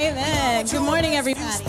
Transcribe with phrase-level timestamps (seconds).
[0.00, 0.64] Amen.
[0.64, 1.62] Good morning, everybody.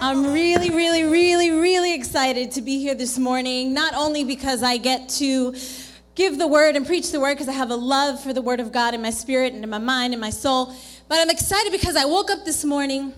[0.00, 4.76] I'm really, really, really, really excited to be here this morning, not only because I
[4.76, 5.52] get to
[6.14, 8.60] give the word and preach the word because I have a love for the word
[8.60, 10.72] of God in my spirit and in my mind and my soul,
[11.08, 13.12] but I'm excited because I woke up this morning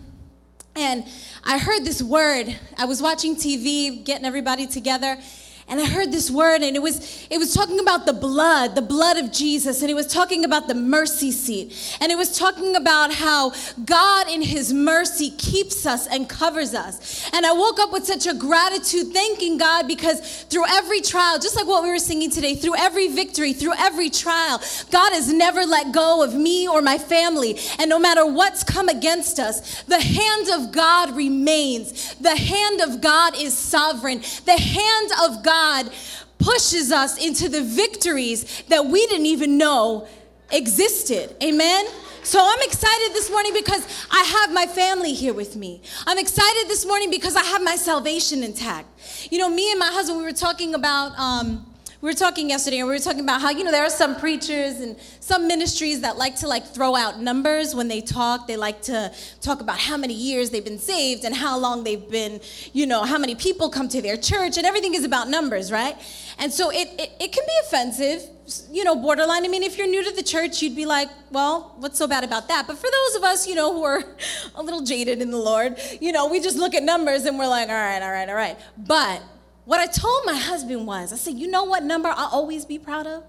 [0.74, 1.04] and
[1.44, 2.56] I heard this word.
[2.78, 5.18] I was watching TV, getting everybody together,
[5.66, 8.82] and I heard this word and it was it was talking about the blood, the
[8.82, 11.98] blood of Jesus, and it was talking about the mercy seat.
[12.00, 13.52] And it was talking about how
[13.84, 17.30] God in his mercy keeps us and covers us.
[17.32, 21.56] And I woke up with such a gratitude thanking God because through every trial, just
[21.56, 25.64] like what we were singing today, through every victory, through every trial, God has never
[25.64, 27.58] let go of me or my family.
[27.78, 32.14] And no matter what's come against us, the hand of God remains.
[32.16, 34.20] The hand of God is sovereign.
[34.44, 35.90] The hand of God God
[36.38, 40.08] pushes us into the victories that we didn't even know
[40.50, 41.36] existed.
[41.42, 41.86] Amen?
[42.24, 45.80] So I'm excited this morning because I have my family here with me.
[46.06, 48.88] I'm excited this morning because I have my salvation intact.
[49.30, 51.16] You know, me and my husband, we were talking about.
[51.18, 51.73] Um,
[52.04, 54.14] we were talking yesterday and we were talking about how you know there are some
[54.16, 58.46] preachers and some ministries that like to like throw out numbers when they talk.
[58.46, 59.10] They like to
[59.40, 62.42] talk about how many years they've been saved and how long they've been
[62.74, 65.96] you know how many people come to their church and everything is about numbers right?
[66.38, 68.28] And so it, it, it can be offensive
[68.70, 69.46] you know borderline.
[69.46, 72.22] I mean if you're new to the church you'd be like well what's so bad
[72.22, 72.66] about that?
[72.66, 74.04] But for those of us you know who are
[74.56, 77.48] a little jaded in the lord you know we just look at numbers and we're
[77.48, 78.58] like all right all right all right.
[78.76, 79.22] But
[79.64, 82.78] what I told my husband was, I said, you know what number I'll always be
[82.78, 83.24] proud of?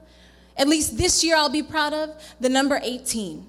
[0.58, 2.12] At least this year I'll be proud of?
[2.40, 3.46] The number 18.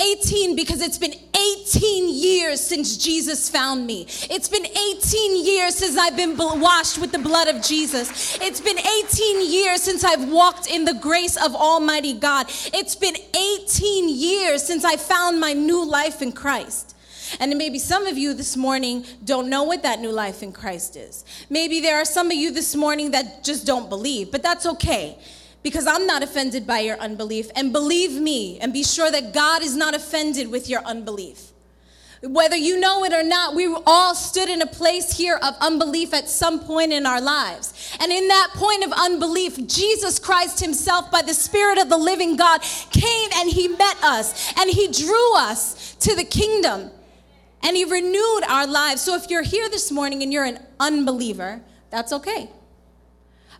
[0.00, 4.06] 18 because it's been 18 years since Jesus found me.
[4.30, 8.38] It's been 18 years since I've been washed with the blood of Jesus.
[8.40, 12.46] It's been 18 years since I've walked in the grace of Almighty God.
[12.72, 16.93] It's been 18 years since I found my new life in Christ.
[17.40, 20.96] And maybe some of you this morning don't know what that new life in Christ
[20.96, 21.24] is.
[21.50, 25.18] Maybe there are some of you this morning that just don't believe, but that's okay
[25.62, 27.50] because I'm not offended by your unbelief.
[27.56, 31.50] And believe me, and be sure that God is not offended with your unbelief.
[32.22, 36.14] Whether you know it or not, we all stood in a place here of unbelief
[36.14, 37.94] at some point in our lives.
[38.00, 42.36] And in that point of unbelief, Jesus Christ Himself, by the Spirit of the living
[42.36, 46.90] God, came and He met us and He drew us to the kingdom
[47.64, 49.00] and He renewed our lives.
[49.00, 52.50] So if you're here this morning and you're an unbeliever, that's okay.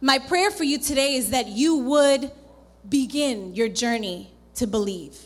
[0.00, 2.31] My prayer for you today is that you would
[2.88, 5.19] begin your journey to believe.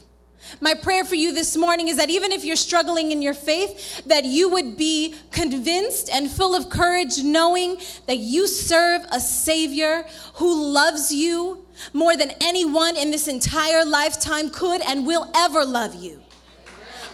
[0.60, 4.06] My prayer for you this morning is that even if you're struggling in your faith,
[4.06, 10.04] that you would be convinced and full of courage, knowing that you serve a Savior
[10.34, 15.94] who loves you more than anyone in this entire lifetime could and will ever love
[15.94, 16.22] you.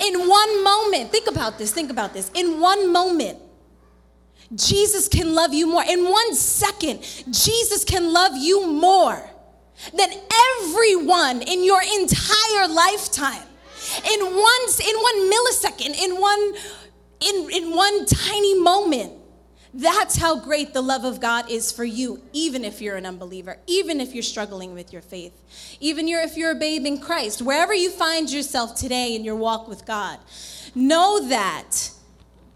[0.00, 2.30] In one moment, think about this, think about this.
[2.34, 3.38] In one moment,
[4.54, 5.84] Jesus can love you more.
[5.88, 9.30] In one second, Jesus can love you more
[9.96, 10.08] than
[10.60, 13.46] everyone in your entire lifetime.
[14.12, 16.54] In one, in one millisecond, in one,
[17.20, 19.12] in, in one tiny moment.
[19.76, 23.58] That's how great the love of God is for you, even if you're an unbeliever,
[23.66, 25.32] even if you're struggling with your faith,
[25.80, 29.66] even if you're a babe in Christ, wherever you find yourself today in your walk
[29.66, 30.20] with God.
[30.76, 31.90] Know that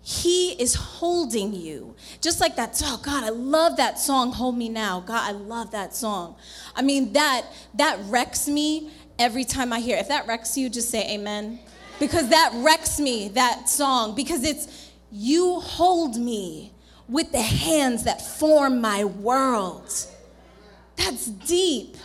[0.00, 1.96] He is holding you.
[2.20, 2.80] Just like that.
[2.84, 5.00] Oh, God, I love that song, Hold Me Now.
[5.00, 6.36] God, I love that song.
[6.76, 9.96] I mean, that that wrecks me every time I hear.
[9.96, 10.02] It.
[10.02, 11.58] If that wrecks you, just say amen.
[11.98, 16.72] Because that wrecks me, that song, because it's you hold me
[17.08, 19.92] with the hands that form my world.
[20.96, 21.96] That's deep.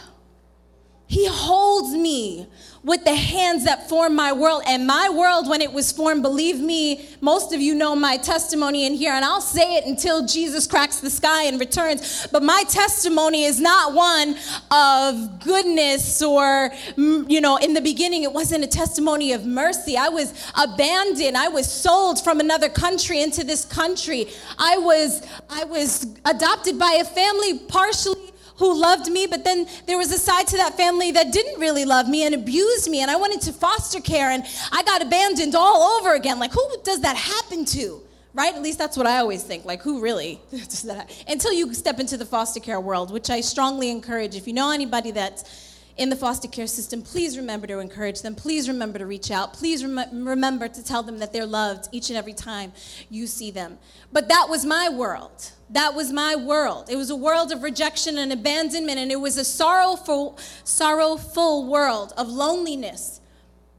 [1.07, 2.47] He holds me
[2.83, 4.61] with the hands that formed my world.
[4.67, 8.85] And my world, when it was formed, believe me, most of you know my testimony
[8.85, 12.27] in here, and I'll say it until Jesus cracks the sky and returns.
[12.31, 14.35] But my testimony is not one
[14.69, 19.95] of goodness or, you know, in the beginning, it wasn't a testimony of mercy.
[19.95, 21.37] I was abandoned.
[21.37, 24.27] I was sold from another country into this country.
[24.57, 29.97] I was, I was adopted by a family partially who loved me, but then there
[29.97, 33.01] was a side to that family that didn't really love me and abused me.
[33.01, 36.39] And I went into foster care and I got abandoned all over again.
[36.39, 38.01] Like, who does that happen to?
[38.33, 38.53] Right?
[38.53, 39.65] At least that's what I always think.
[39.65, 41.11] Like, who really does that?
[41.27, 44.35] Until you step into the foster care world, which I strongly encourage.
[44.35, 48.33] If you know anybody that's in the foster care system, please remember to encourage them.
[48.33, 49.53] Please remember to reach out.
[49.53, 52.71] Please rem- remember to tell them that they're loved each and every time
[53.09, 53.77] you see them.
[54.11, 55.51] But that was my world.
[55.69, 56.89] That was my world.
[56.89, 62.13] It was a world of rejection and abandonment, and it was a sorrowful, sorrowful world
[62.17, 63.21] of loneliness.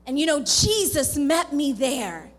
[0.06, 2.30] And you know, Jesus met me there.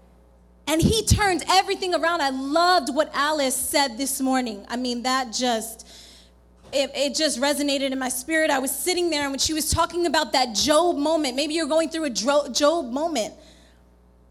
[0.68, 2.22] And he turned everything around.
[2.22, 4.66] I loved what Alice said this morning.
[4.68, 5.85] I mean, that just
[6.76, 8.52] it, it, just resonated in my spirit.
[8.52, 11.68] I was sitting there, and when she was talking about that Job moment, maybe you're
[11.68, 13.34] going through a Job moment.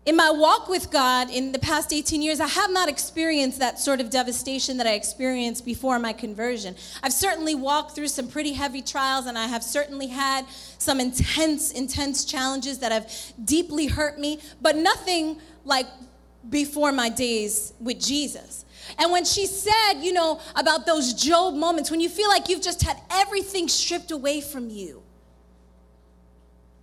[0.07, 3.79] In my walk with God in the past 18 years, I have not experienced that
[3.79, 6.77] sort of devastation that I experienced before my conversion.
[7.03, 10.45] I've certainly walked through some pretty heavy trials, and I have certainly had
[10.77, 13.11] some intense, intense challenges that have
[13.43, 15.87] deeply hurt me, but nothing like
[16.51, 18.64] before my days with Jesus.
[18.99, 22.63] And when she said, you know, about those Job moments, when you feel like you've
[22.63, 25.03] just had everything stripped away from you,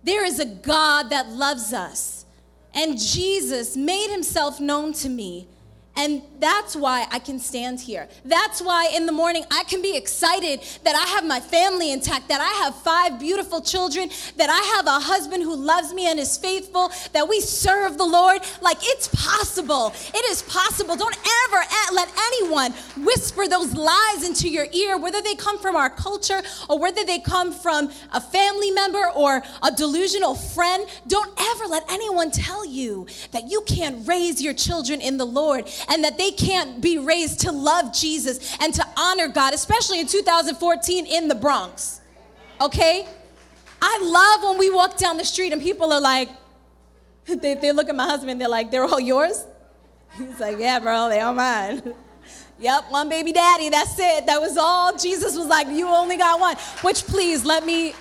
[0.04, 2.24] there is a God that loves us.
[2.74, 5.48] And Jesus made himself known to me
[5.94, 8.08] and that's why I can stand here.
[8.24, 12.28] That's why in the morning I can be excited that I have my family intact,
[12.28, 14.08] that I have five beautiful children,
[14.38, 18.06] that I have a husband who loves me and is faithful, that we serve the
[18.06, 18.40] Lord.
[18.62, 19.92] Like it's possible.
[20.14, 20.96] It is possible.
[20.96, 22.72] Don't ever eh, let anyone
[23.04, 27.18] whisper those lies into your ear, whether they come from our culture or whether they
[27.18, 30.88] come from a family member or a delusional friend.
[31.06, 35.68] Don't ever let anyone tell you that you can't raise your children in the Lord
[35.88, 40.06] and that they can't be raised to love Jesus and to honor God, especially in
[40.06, 42.00] 2014 in the Bronx.
[42.60, 43.06] Okay?
[43.80, 46.28] I love when we walk down the street and people are like,
[47.26, 49.44] they, they look at my husband, they're like, they're all yours?
[50.18, 51.94] He's like, yeah, bro, they all mine.
[52.58, 54.26] yep, one baby daddy, that's it.
[54.26, 54.96] That was all.
[54.96, 56.56] Jesus was like, you only got one.
[56.82, 57.94] Which, please, let me,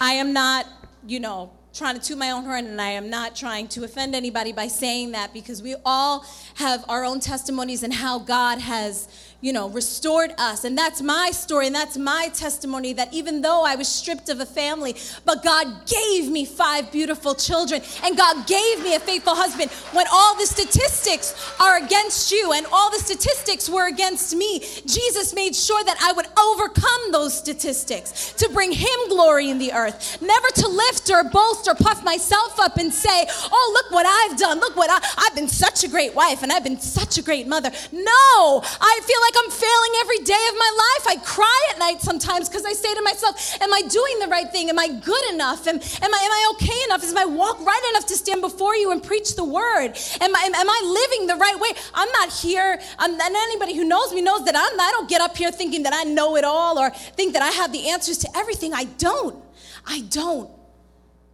[0.00, 0.66] I am not,
[1.06, 4.14] you know, trying to toot my own horn, and I am not trying to offend
[4.14, 6.24] anybody by saying that because we all
[6.54, 9.08] have our own testimonies and how God has
[9.44, 10.64] you know, restored us.
[10.64, 14.40] And that's my story and that's my testimony that even though I was stripped of
[14.40, 14.96] a family,
[15.26, 20.06] but God gave me five beautiful children and God gave me a faithful husband when
[20.10, 24.60] all the statistics are against you and all the statistics were against me.
[24.86, 29.74] Jesus made sure that I would overcome those statistics to bring him glory in the
[29.74, 34.06] earth, never to lift or boast or puff myself up and say, "Oh, look what
[34.06, 34.58] I've done.
[34.58, 37.46] Look what I, I've been such a great wife and I've been such a great
[37.46, 41.06] mother." No, I feel like like I'm failing every day of my life.
[41.08, 44.50] I cry at night sometimes because I say to myself, Am I doing the right
[44.50, 44.68] thing?
[44.68, 45.66] Am I good enough?
[45.66, 47.02] Am, am, I, am I okay enough?
[47.02, 49.96] Is my walk right enough to stand before you and preach the word?
[50.20, 51.70] Am I, am I living the right way?
[51.94, 55.20] I'm not here, I'm, and anybody who knows me knows that I'm, I don't get
[55.20, 58.18] up here thinking that I know it all or think that I have the answers
[58.18, 58.74] to everything.
[58.74, 59.42] I don't.
[59.86, 60.50] I don't.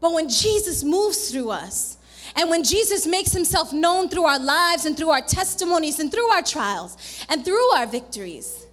[0.01, 1.99] But when Jesus moves through us,
[2.37, 6.29] and when Jesus makes himself known through our lives and through our testimonies and through
[6.31, 8.67] our trials and through our victories,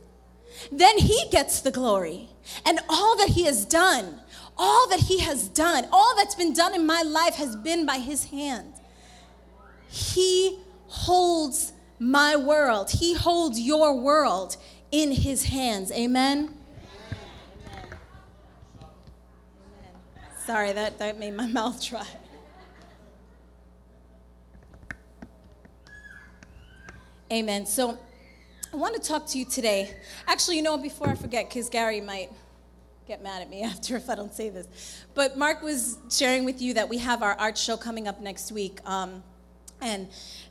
[0.71, 2.29] then he gets the glory.
[2.65, 4.21] And all that he has done,
[4.57, 7.97] all that he has done, all that's been done in my life has been by
[7.97, 8.73] his hand.
[9.89, 14.57] He holds my world, he holds your world
[14.91, 15.91] in his hands.
[15.91, 16.53] Amen.
[20.45, 22.07] Sorry, that, that made my mouth dry.
[27.29, 27.65] Amen.
[27.65, 27.97] So
[28.71, 29.93] I want to talk to you today.
[30.27, 32.29] Actually, you know, before I forget, because Gary might
[33.05, 35.03] get mad at me after if I don't say this.
[35.13, 38.53] But Mark was sharing with you that we have our art show coming up next
[38.53, 38.79] week.
[38.85, 39.23] Um,
[39.81, 40.07] and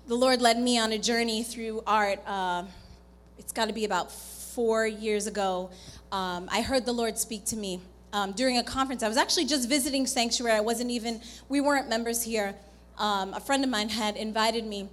[0.06, 2.20] the Lord led me on a journey through art.
[2.26, 2.64] Uh,
[3.38, 5.70] it's got to be about four years ago.
[6.12, 7.80] Um, I heard the Lord speak to me
[8.12, 9.02] um, during a conference.
[9.02, 10.56] I was actually just visiting Sanctuary.
[10.56, 12.54] I wasn't even, we weren't members here.
[12.98, 14.90] Um, a friend of mine had invited me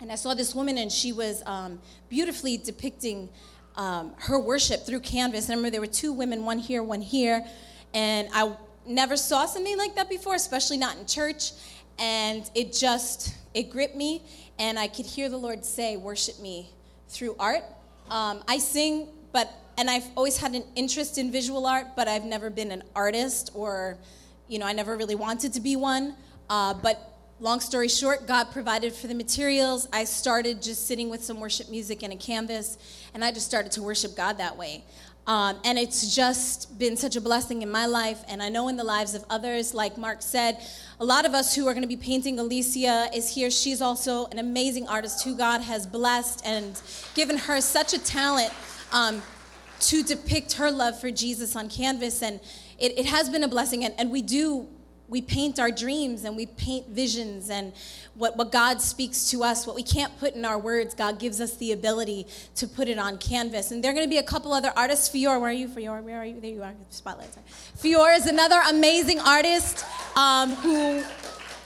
[0.00, 1.78] and I saw this woman, and she was um,
[2.08, 3.28] beautifully depicting
[3.76, 5.44] um, her worship through canvas.
[5.44, 7.44] And I remember there were two women, one here, one here.
[7.92, 8.54] And I
[8.86, 11.52] never saw something like that before, especially not in church.
[11.98, 14.22] And it just, it gripped me.
[14.58, 16.70] And I could hear the Lord say, Worship me
[17.08, 17.64] through art.
[18.08, 22.24] Um, I sing, but, and I've always had an interest in visual art, but I've
[22.24, 23.98] never been an artist or,
[24.48, 26.14] you know, I never really wanted to be one.
[26.48, 29.88] Uh, but long story short, God provided for the materials.
[29.92, 32.76] I started just sitting with some worship music and a canvas,
[33.14, 34.84] and I just started to worship God that way.
[35.26, 38.76] Um, and it's just been such a blessing in my life, and I know in
[38.76, 39.72] the lives of others.
[39.72, 40.58] Like Mark said,
[40.98, 43.50] a lot of us who are going to be painting, Alicia is here.
[43.50, 46.80] She's also an amazing artist who God has blessed and
[47.14, 48.52] given her such a talent
[48.92, 49.22] um,
[49.80, 52.22] to depict her love for Jesus on canvas.
[52.22, 52.40] And
[52.78, 54.68] it, it has been a blessing, and, and we do
[55.10, 57.72] we paint our dreams and we paint visions and
[58.14, 61.40] what, what God speaks to us, what we can't put in our words, God gives
[61.40, 63.72] us the ability to put it on canvas.
[63.72, 65.08] And there are going to be a couple other artists.
[65.08, 65.66] Fior, where are you?
[65.66, 66.40] Fior, where are you?
[66.40, 66.72] There you are.
[66.90, 67.30] Spotlight.
[67.74, 69.84] Fior is another amazing artist
[70.16, 71.02] um, who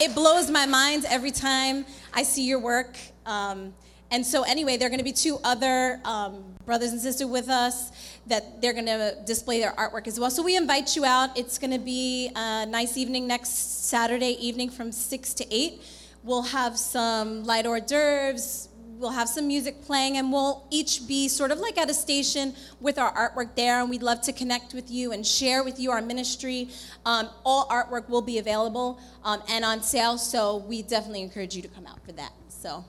[0.01, 1.85] it blows my mind every time
[2.15, 2.97] I see your work.
[3.27, 3.75] Um,
[4.11, 7.49] and so, anyway, there are going to be two other um, brothers and sisters with
[7.49, 7.91] us
[8.27, 10.31] that they're going to display their artwork as well.
[10.31, 11.37] So, we invite you out.
[11.37, 15.83] It's going to be a nice evening next Saturday evening from 6 to 8.
[16.23, 21.29] We'll have some light hors d'oeuvres, we'll have some music playing, and we'll each be
[21.29, 23.81] sort of like at a station with our artwork there.
[23.81, 26.69] And we'd love to connect with you and share with you our ministry.
[27.05, 31.63] Um, all artwork will be available um, and on sale, so we definitely encourage you
[31.63, 32.33] to come out for that.
[32.49, 32.85] So.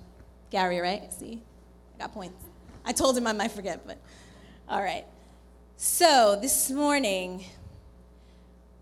[0.55, 1.11] Gary, right?
[1.11, 1.41] See?
[1.95, 2.45] I got points.
[2.85, 3.97] I told him I might forget, but
[4.69, 5.05] all right.
[5.77, 7.43] So this morning,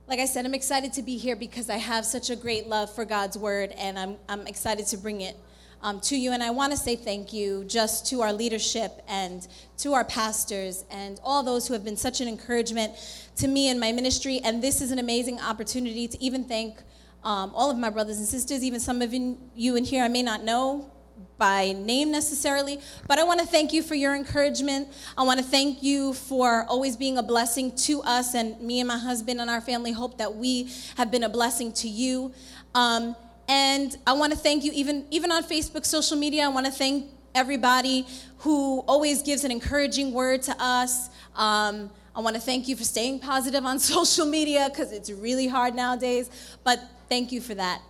[0.08, 2.94] like I said, I'm excited to be here because I have such a great love
[2.94, 5.36] for God's word, and I'm, I'm excited to bring it
[5.82, 6.34] um, to you.
[6.34, 9.48] And I want to say thank you just to our leadership and
[9.80, 12.94] to our pastors and all those who have been such an encouragement
[13.38, 14.40] to me and my ministry.
[14.44, 16.78] And this is an amazing opportunity to even thank
[17.24, 20.22] um, all of my brothers and sisters, even some of you in here I may
[20.22, 20.92] not know
[21.38, 24.88] by name necessarily, but I want to thank you for your encouragement.
[25.18, 28.88] I want to thank you for always being a blessing to us, and me and
[28.88, 32.34] my husband and our family hope that we have been a blessing to you.
[32.76, 33.16] Um,
[33.48, 36.46] and I want to thank you, even even on Facebook, social media.
[36.46, 38.06] I want to thank everybody
[38.40, 41.10] who always gives an encouraging word to us.
[41.36, 45.48] Um, I want to thank you for staying positive on social media because it's really
[45.48, 46.30] hard nowadays.
[46.64, 47.82] But thank you for that.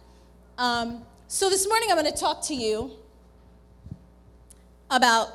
[0.57, 2.91] Um, so this morning I'm going to talk to you
[4.95, 5.29] about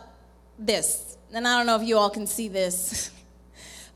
[0.59, 1.17] this.
[1.33, 3.11] And I don't know if you all can see this.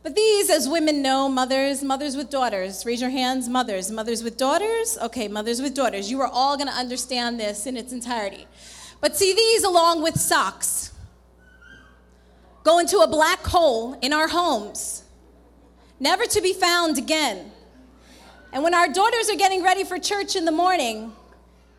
[0.02, 4.37] But these, as women know, mothers, mothers with daughters, raise your hands, mothers, mothers with
[4.37, 4.99] daughters.
[5.00, 6.11] Okay, mothers with daughters.
[6.11, 8.49] You are all to understand this in its entirety.
[9.00, 10.90] But see these along with socks
[12.64, 15.04] go into a black hole in our homes,
[16.00, 17.52] never to be found again.
[18.52, 21.12] And when our daughters are getting ready for church in the morning,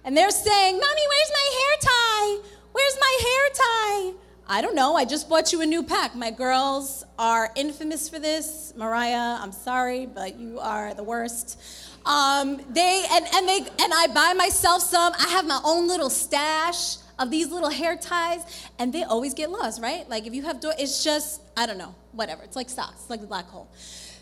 [0.03, 2.49] and they're saying, Mommy, where's my hair tie?
[2.73, 4.19] Where's my hair tie?
[4.47, 4.95] I don't know.
[4.95, 6.15] I just bought you a new pack.
[6.15, 8.73] My girls are infamous for this.
[8.75, 11.61] Mariah, I'm sorry, but you are the worst.
[12.05, 15.13] Um, they and, and they and I buy myself some.
[15.17, 18.41] I have my own little stash of these little hair ties,
[18.79, 20.09] and they always get lost, right?
[20.09, 22.43] Like if you have door, it's just I don't know, whatever.
[22.43, 23.69] It's like socks, it's like the black hole.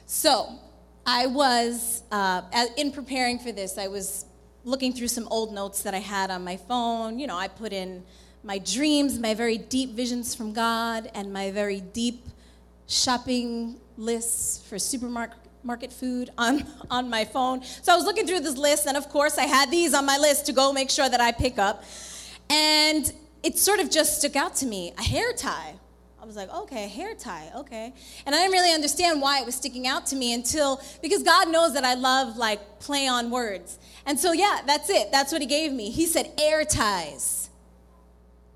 [0.05, 0.59] So
[1.05, 2.41] I was uh,
[2.75, 3.77] in preparing for this.
[3.77, 4.25] I was
[4.65, 7.17] looking through some old notes that I had on my phone.
[7.17, 8.03] You know, I put in
[8.43, 12.25] my dreams, my very deep visions from God, and my very deep
[12.87, 17.63] shopping lists for supermarket market food on, on my phone.
[17.63, 20.17] So I was looking through this list, and of course, I had these on my
[20.17, 21.83] list to go make sure that I pick up.
[22.49, 23.11] And
[23.43, 25.75] it sort of just stuck out to me a hair tie.
[26.21, 27.93] I was like, okay, hair tie, okay.
[28.25, 31.49] And I didn't really understand why it was sticking out to me until, because God
[31.49, 33.79] knows that I love like play on words.
[34.05, 35.11] And so, yeah, that's it.
[35.11, 35.89] That's what He gave me.
[35.89, 37.40] He said, heir ties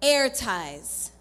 [0.06, 1.12] heir ties.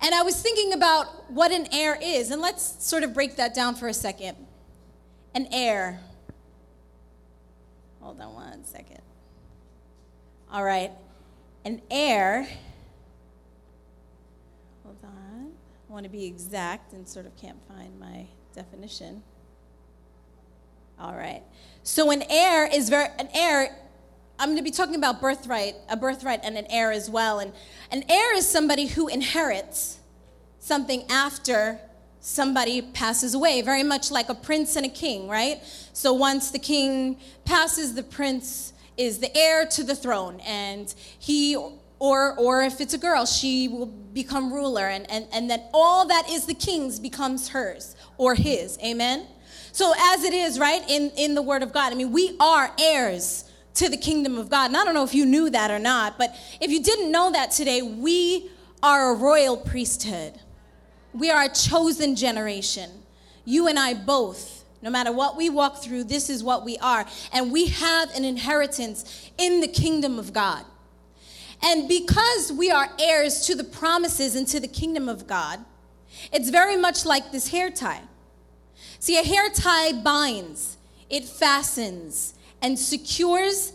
[0.00, 3.54] And I was thinking about what an heir is, and let's sort of break that
[3.54, 4.36] down for a second.
[5.34, 6.00] An heir.
[8.00, 9.00] Hold on one second.
[10.52, 10.92] All right.
[11.64, 12.46] An heir.
[14.84, 15.52] Hold on.
[15.88, 19.22] I want to be exact and sort of can't find my definition.
[20.98, 21.42] All right.
[21.82, 23.76] So an heir is very an heir
[24.38, 27.38] I'm going to be talking about birthright, a birthright and an heir as well.
[27.38, 27.52] And
[27.92, 29.98] an heir is somebody who inherits
[30.58, 31.78] something after
[32.20, 35.62] somebody passes away, very much like a prince and a king, right?
[35.92, 41.56] So once the king passes, the prince is the heir to the throne, and he
[41.98, 46.06] or or if it's a girl, she will become ruler, and, and, and then all
[46.06, 48.78] that is the king's becomes hers or his.
[48.82, 49.26] Amen.
[49.72, 52.72] So as it is, right, in, in the word of God, I mean, we are
[52.78, 53.43] heirs
[53.74, 54.66] to the kingdom of God.
[54.66, 57.32] And I don't know if you knew that or not, but if you didn't know
[57.32, 58.50] that today, we
[58.82, 60.34] are a royal priesthood.
[61.12, 62.90] We are a chosen generation.
[63.44, 67.06] You and I both, no matter what we walk through, this is what we are.
[67.32, 70.64] And we have an inheritance in the kingdom of God.
[71.62, 75.64] And because we are heirs to the promises and to the kingdom of God,
[76.32, 78.02] it's very much like this hair tie.
[78.98, 80.76] See, a hair tie binds,
[81.08, 82.33] it fastens,
[82.64, 83.74] and secures,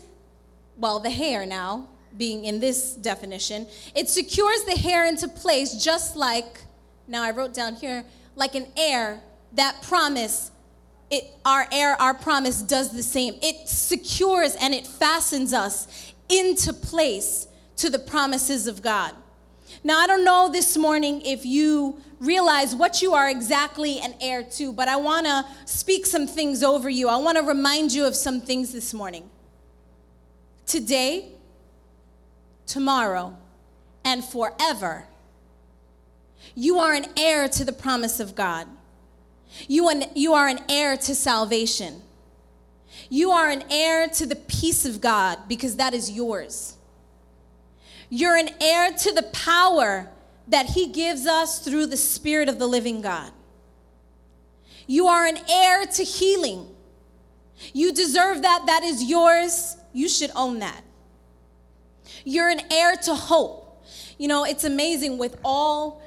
[0.76, 6.16] well, the hair now, being in this definition, it secures the hair into place just
[6.16, 6.62] like,
[7.06, 8.04] now I wrote down here,
[8.34, 9.20] like an heir,
[9.52, 10.50] that promise,
[11.08, 13.34] it, our heir, our promise does the same.
[13.40, 19.14] It secures and it fastens us into place to the promises of God.
[19.84, 24.42] Now, I don't know this morning if you realize what you are exactly an heir
[24.42, 27.08] to, but I want to speak some things over you.
[27.08, 29.28] I want to remind you of some things this morning.
[30.66, 31.32] today,
[32.66, 33.36] tomorrow,
[34.04, 35.04] and forever.
[36.54, 38.68] You are an heir to the promise of God.
[39.66, 42.02] You, an, you are an heir to salvation.
[43.08, 46.76] You are an heir to the peace of God because that is yours.
[48.08, 50.08] You're an heir to the power
[50.50, 53.32] that He gives us through the Spirit of the living God.
[54.86, 56.66] You are an heir to healing.
[57.72, 58.64] You deserve that.
[58.66, 59.76] That is yours.
[59.92, 60.82] You should own that.
[62.24, 63.84] You're an heir to hope.
[64.18, 66.02] You know, it's amazing with all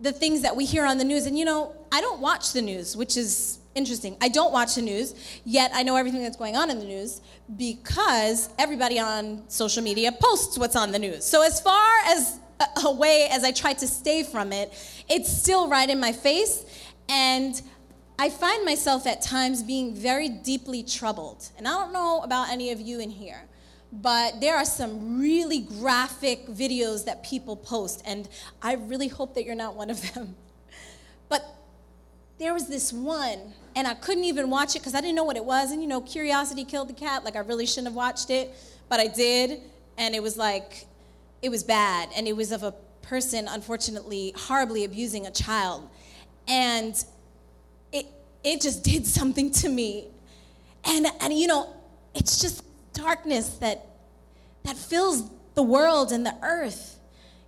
[0.00, 1.26] the things that we hear on the news.
[1.26, 4.16] And you know, I don't watch the news, which is interesting.
[4.20, 5.14] I don't watch the news,
[5.44, 7.20] yet I know everything that's going on in the news
[7.56, 11.24] because everybody on social media posts what's on the news.
[11.24, 12.38] So, as far as
[12.84, 14.72] a way as I try to stay from it,
[15.08, 16.64] it's still right in my face.
[17.08, 17.60] And
[18.18, 21.48] I find myself at times being very deeply troubled.
[21.58, 23.42] And I don't know about any of you in here,
[23.92, 28.28] but there are some really graphic videos that people post, and
[28.62, 30.36] I really hope that you're not one of them.
[31.28, 31.46] But
[32.38, 35.36] there was this one, and I couldn't even watch it because I didn't know what
[35.36, 35.72] it was.
[35.72, 37.24] And you know, curiosity killed the cat.
[37.24, 38.54] Like, I really shouldn't have watched it,
[38.90, 39.62] but I did.
[39.96, 40.86] And it was like,
[41.42, 42.08] it was bad.
[42.16, 42.72] And it was of a
[43.02, 45.88] person, unfortunately, horribly abusing a child.
[46.48, 47.02] And
[47.92, 48.06] it,
[48.42, 50.06] it just did something to me.
[50.84, 51.68] And, and you know,
[52.14, 53.86] it's just darkness that,
[54.64, 56.98] that fills the world and the earth.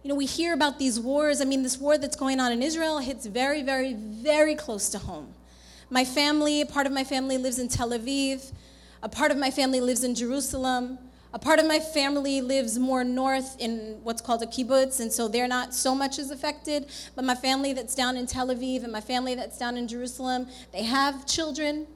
[0.03, 1.41] You know, we hear about these wars.
[1.41, 4.99] I mean, this war that's going on in Israel hits very, very, very close to
[4.99, 5.33] home.
[5.89, 8.53] My family, part of my family lives in Tel Aviv,
[9.03, 10.99] a part of my family lives in Jerusalem.
[11.35, 15.27] A part of my family lives more north in what's called a kibbutz, and so
[15.27, 16.87] they're not so much as affected.
[17.17, 20.47] But my family that's down in Tel Aviv and my family that's down in Jerusalem,
[20.73, 21.89] they have children.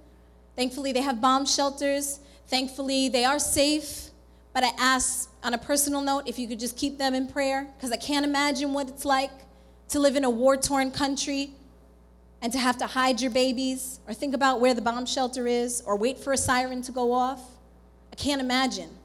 [0.56, 2.18] Thankfully, they have bomb shelters.
[2.48, 4.08] Thankfully, they are safe.
[4.52, 7.68] But I ask on a personal note if you could just keep them in prayer,
[7.76, 9.30] because I can't imagine what it's like
[9.90, 11.52] to live in a war torn country
[12.42, 15.80] and to have to hide your babies or think about where the bomb shelter is
[15.86, 17.40] or wait for a siren to go off.
[18.12, 18.97] I can't imagine.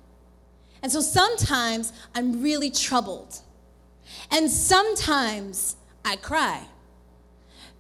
[0.84, 3.40] And so sometimes I'm really troubled.
[4.30, 6.66] And sometimes I cry.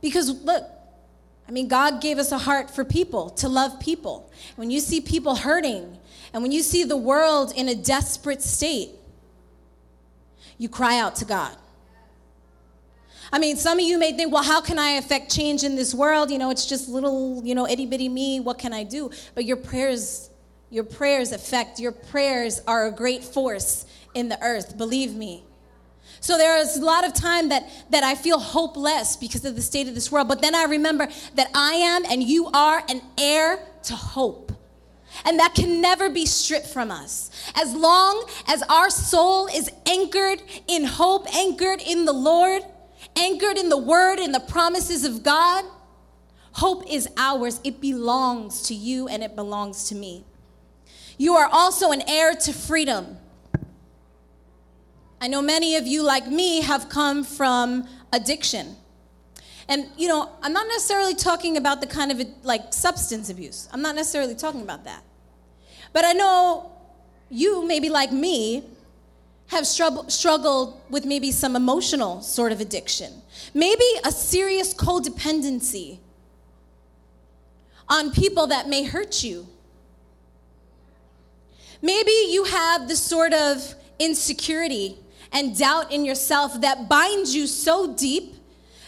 [0.01, 0.63] Because look,
[1.47, 4.31] I mean, God gave us a heart for people, to love people.
[4.55, 5.97] When you see people hurting
[6.33, 8.91] and when you see the world in a desperate state,
[10.57, 11.55] you cry out to God.
[13.31, 15.93] I mean, some of you may think, well, how can I affect change in this
[15.93, 16.29] world?
[16.31, 18.39] You know, it's just little, you know, itty bitty me.
[18.39, 19.09] What can I do?
[19.33, 20.29] But your prayers,
[20.73, 25.43] your prayers affect, your prayers are a great force in the earth, believe me.
[26.19, 29.61] So there is a lot of time that, that I feel hopeless because of the
[29.61, 30.27] state of this world.
[30.27, 34.51] But then I remember that I am and you are an heir to hope.
[35.25, 37.29] And that can never be stripped from us.
[37.55, 42.63] As long as our soul is anchored in hope, anchored in the Lord,
[43.15, 45.65] anchored in the word and the promises of God,
[46.53, 47.59] hope is ours.
[47.63, 50.25] It belongs to you and it belongs to me.
[51.17, 53.17] You are also an heir to freedom.
[55.21, 58.75] I know many of you, like me, have come from addiction.
[59.69, 63.69] And, you know, I'm not necessarily talking about the kind of like substance abuse.
[63.71, 65.03] I'm not necessarily talking about that.
[65.93, 66.71] But I know
[67.29, 68.65] you, maybe like me,
[69.47, 73.21] have struggled with maybe some emotional sort of addiction,
[73.53, 75.99] maybe a serious codependency
[77.87, 79.47] on people that may hurt you.
[81.83, 84.97] Maybe you have the sort of insecurity
[85.33, 88.35] and doubt in yourself that binds you so deep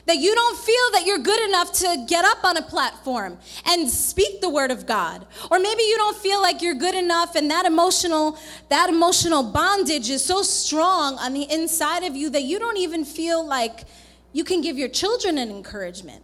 [0.06, 3.90] that you don't feel that you're good enough to get up on a platform and
[3.90, 5.28] speak the word of God.
[5.52, 8.38] Or maybe you don't feel like you're good enough and that emotional
[8.70, 13.04] that emotional bondage is so strong on the inside of you that you don't even
[13.04, 13.84] feel like
[14.32, 16.24] you can give your children an encouragement.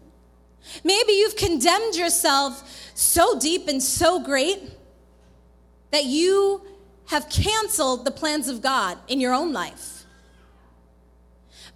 [0.86, 2.64] Maybe you've condemned yourself
[2.96, 4.72] so deep and so great
[5.92, 6.62] that you
[7.08, 10.06] have canceled the plans of God in your own life.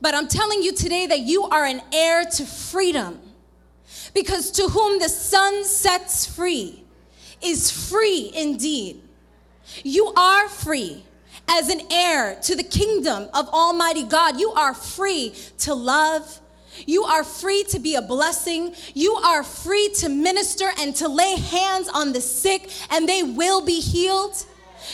[0.02, 3.20] But I'm telling you today that you are an heir to freedom.
[4.14, 6.84] Because to whom the Son sets free
[7.42, 9.02] is free indeed.
[9.84, 11.04] You are free
[11.50, 14.40] as an heir to the kingdom of Almighty God.
[14.40, 16.40] You are free to love.
[16.86, 18.76] You are free to be a blessing.
[18.94, 23.66] You are free to minister and to lay hands on the sick, and they will
[23.66, 24.46] be healed.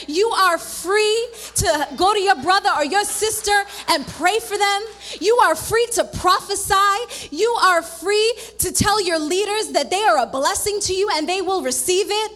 [0.06, 3.52] You are free to go to your brother or your sister
[3.88, 4.82] and pray for them.
[5.20, 7.28] You are free to prophesy.
[7.30, 11.28] You are free to tell your leaders that they are a blessing to you and
[11.28, 12.32] they will receive it.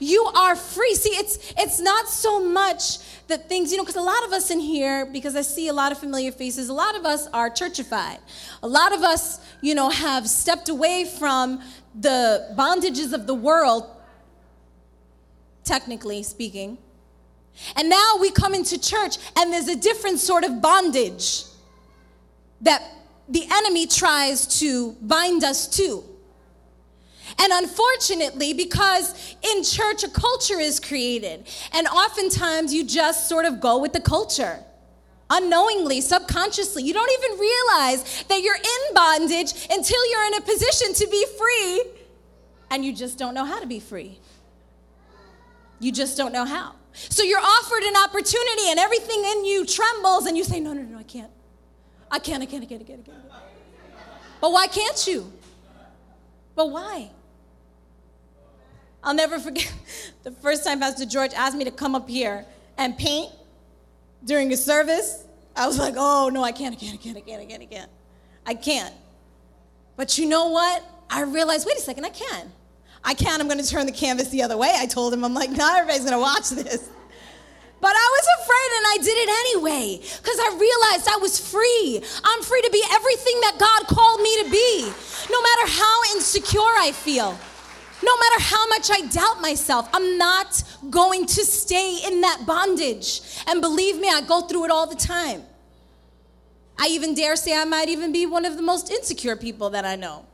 [0.00, 0.94] You are free.
[0.94, 4.50] See, it's it's not so much that things, you know, because a lot of us
[4.50, 7.50] in here, because I see a lot of familiar faces, a lot of us are
[7.50, 8.18] churchified.
[8.62, 11.60] A lot of us, you know, have stepped away from
[11.98, 13.88] the bondages of the world,
[15.64, 16.78] technically speaking.
[17.74, 21.44] And now we come into church and there's a different sort of bondage
[22.60, 22.82] that
[23.28, 26.04] the enemy tries to bind us to.
[27.38, 33.60] And unfortunately, because in church a culture is created, and oftentimes you just sort of
[33.60, 34.58] go with the culture.
[35.28, 40.94] Unknowingly, subconsciously, you don't even realize that you're in bondage until you're in a position
[40.94, 41.82] to be free,
[42.70, 44.18] and you just don't know how to be free.
[45.78, 46.74] You just don't know how.
[46.92, 50.82] So you're offered an opportunity, and everything in you trembles, and you say, No, no,
[50.82, 51.30] no, I can't.
[52.10, 53.06] I can't, I can't, I can't, I can't.
[54.40, 55.30] But why can't you?
[56.54, 57.10] But why?
[59.06, 59.72] I'll never forget
[60.24, 62.44] the first time Pastor George asked me to come up here
[62.76, 63.30] and paint
[64.24, 65.24] during a service.
[65.54, 67.62] I was like, oh, no, I can't, I can't, I can't, I can't, I can't,
[67.62, 67.90] I can't.
[68.44, 68.94] I can't.
[69.96, 70.84] But you know what?
[71.08, 72.52] I realized, wait a second, I can.
[73.04, 73.40] I can.
[73.40, 74.74] I'm to turn the canvas the other way.
[74.76, 76.90] I told him, I'm like, not everybody's to watch this.
[77.80, 82.02] But I was afraid and I did it anyway because I realized I was free.
[82.24, 84.92] I'm free to be everything that God called me to be,
[85.30, 87.38] no matter how insecure I feel.
[88.04, 93.22] No matter how much I doubt myself, I'm not going to stay in that bondage.
[93.46, 95.42] And believe me, I go through it all the time.
[96.78, 99.84] I even dare say I might even be one of the most insecure people that
[99.84, 100.26] I know.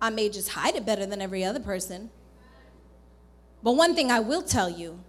[0.00, 2.10] I may just hide it better than every other person.
[3.62, 5.00] But one thing I will tell you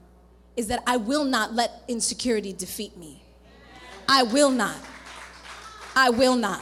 [0.56, 3.22] is that I will not let insecurity defeat me.
[4.08, 4.78] I will not.
[5.96, 6.62] I will not.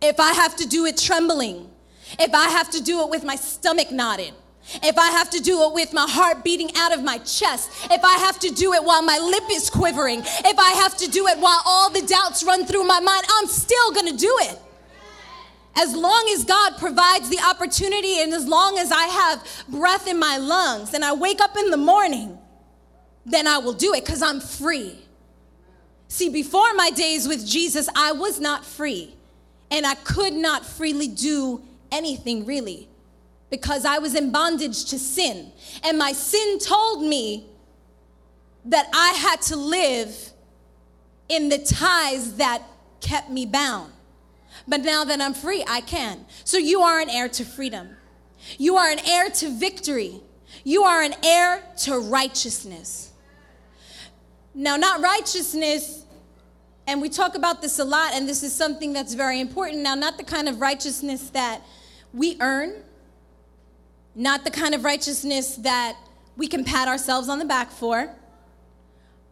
[0.00, 1.70] If I have to do it trembling,
[2.18, 4.32] if I have to do it with my stomach knotted,
[4.82, 8.02] if I have to do it with my heart beating out of my chest, if
[8.02, 11.26] I have to do it while my lip is quivering, if I have to do
[11.26, 14.58] it while all the doubts run through my mind, I'm still gonna do it.
[15.76, 20.18] As long as God provides the opportunity and as long as I have breath in
[20.18, 22.38] my lungs and I wake up in the morning,
[23.26, 24.98] then I will do it because I'm free.
[26.08, 29.14] See, before my days with Jesus, I was not free
[29.70, 31.62] and I could not freely do
[31.94, 32.88] anything really
[33.50, 35.52] because I was in bondage to sin.
[35.84, 37.46] And my sin told me
[38.64, 40.32] that I had to live
[41.28, 42.62] in the ties that
[43.00, 43.92] kept me bound.
[44.66, 46.24] But now that I'm free, I can.
[46.44, 47.90] So you are an heir to freedom.
[48.58, 50.20] You are an heir to victory.
[50.64, 53.12] You are an heir to righteousness.
[54.54, 56.04] Now, not righteousness,
[56.86, 59.82] and we talk about this a lot, and this is something that's very important.
[59.82, 61.62] Now, not the kind of righteousness that
[62.14, 62.72] we earn,
[64.14, 65.96] not the kind of righteousness that
[66.36, 68.08] we can pat ourselves on the back for,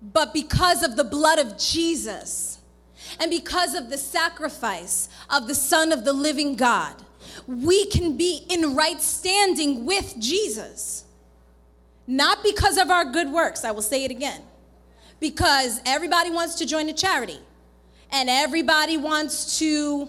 [0.02, 2.58] but because of the blood of Jesus
[3.20, 6.96] and because of the sacrifice of the Son of the living God,
[7.46, 11.04] we can be in right standing with Jesus.
[12.08, 14.42] Not because of our good works, I will say it again,
[15.20, 17.38] because everybody wants to join a charity
[18.10, 20.08] and everybody wants to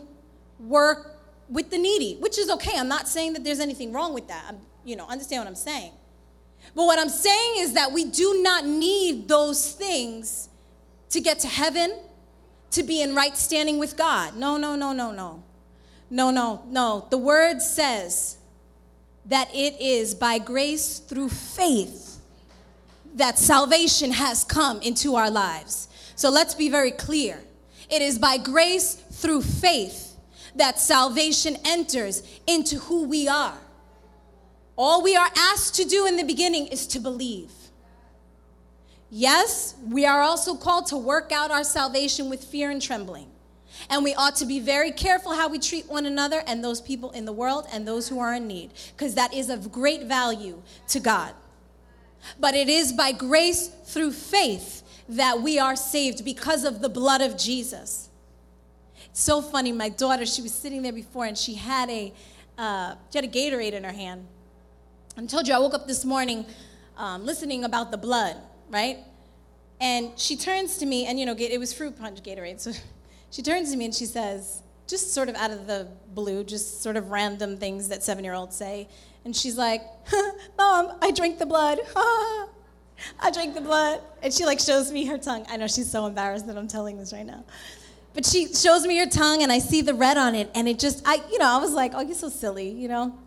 [0.60, 1.13] work
[1.50, 2.78] with the needy, which is okay.
[2.78, 4.46] I'm not saying that there's anything wrong with that.
[4.48, 5.92] I'm, you know, understand what I'm saying.
[6.76, 10.50] But what I'm saying is that we do not need those things
[11.10, 12.00] to get to heaven,
[12.72, 14.36] to be in right standing with God.
[14.36, 15.44] No, no, no, no, no.
[16.10, 17.08] No, no, no.
[17.10, 18.38] The word says
[19.26, 22.20] that it is by grace through faith
[23.16, 25.88] that salvation has come into our lives.
[26.16, 27.40] So let's be very clear.
[27.90, 30.03] It is by grace through faith
[30.56, 33.58] that salvation enters into who we are.
[34.76, 37.52] All we are asked to do in the beginning is to believe.
[39.10, 43.30] Yes, we are also called to work out our salvation with fear and trembling.
[43.90, 47.12] And we ought to be very careful how we treat one another and those people
[47.12, 50.62] in the world and those who are in need, because that is of great value
[50.90, 51.34] to God.
[52.40, 57.22] But it is by grace through faith that we are saved because of the blood
[57.22, 58.10] of Jesus
[59.14, 59.72] so funny.
[59.72, 62.14] My daughter, she was sitting there before and she had a,
[62.58, 64.28] uh, she had a Gatorade in her hand.
[65.16, 66.46] I told you I woke up this morning
[66.98, 68.36] um, listening about the blood,
[68.70, 68.98] right?
[69.80, 72.60] And she turns to me, and you know, it was fruit punch Gatorade.
[72.60, 72.72] So
[73.32, 76.82] she turns to me and she says, just sort of out of the blue, just
[76.82, 78.88] sort of random things that seven year olds say.
[79.26, 79.82] And she's like,
[80.58, 81.80] Mom, I drank the blood.
[81.96, 84.02] I drank the blood.
[84.22, 85.46] And she like shows me her tongue.
[85.50, 87.44] I know she's so embarrassed that I'm telling this right now.
[88.14, 90.80] But she shows me her tongue and I see the red on it and it
[90.80, 93.18] just, I, you know, I was like, oh, you're so silly, you know?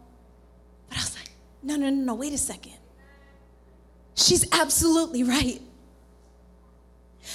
[0.88, 1.30] But I was like,
[1.62, 2.74] no, no, no, no, wait a second.
[4.14, 5.60] She's absolutely right.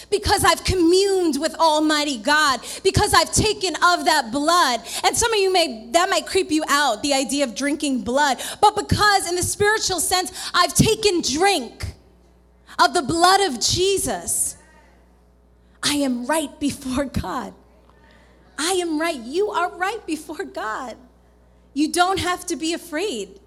[0.10, 4.80] Because I've communed with Almighty God, because I've taken of that blood.
[5.04, 8.42] And some of you may, that might creep you out, the idea of drinking blood.
[8.62, 11.94] But because, in the spiritual sense, I've taken drink
[12.80, 14.56] of the blood of Jesus,
[15.84, 17.54] I am right before God.
[18.58, 19.20] I am right.
[19.20, 20.98] You are right before God.
[21.74, 23.40] You don't have to be afraid.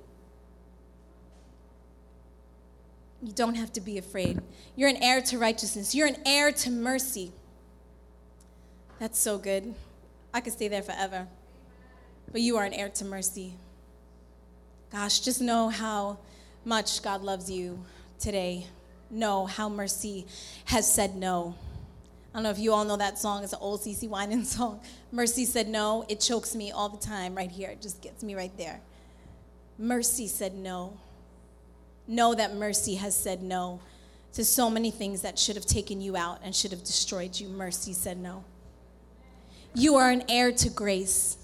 [3.23, 4.41] You don't have to be afraid.
[4.77, 7.33] You're an heir to righteousness, you're an heir to mercy.
[8.99, 9.75] That's so good.
[10.33, 11.27] I could stay there forever.
[12.31, 13.55] But you are an heir to mercy.
[14.91, 16.19] Gosh, just know how
[16.65, 17.85] much God loves you
[18.19, 18.67] today.
[19.11, 20.27] Know how mercy
[20.67, 21.55] has said no.
[22.35, 23.45] I don't know if you all know that song.
[23.45, 24.81] It's an old CeCe Winans song.
[25.13, 26.05] Mercy said no.
[26.09, 27.71] It chokes me all the time right here.
[27.71, 28.81] It just gets me right there.
[29.79, 30.99] Mercy said no.
[32.09, 33.81] Know that mercy has said no
[34.33, 37.49] to so many things that should have taken you out and should have destroyed you.
[37.49, 38.45] Mercy said no.
[39.73, 41.37] You are an heir to grace.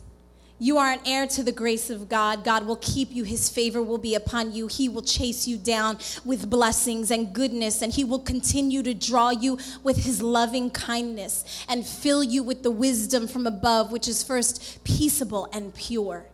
[0.63, 2.45] You are an heir to the grace of God.
[2.45, 3.25] God will keep you.
[3.25, 4.67] His favor will be upon you.
[4.67, 9.31] He will chase you down with blessings and goodness, and He will continue to draw
[9.31, 14.23] you with His loving kindness and fill you with the wisdom from above, which is
[14.23, 16.27] first peaceable and pure.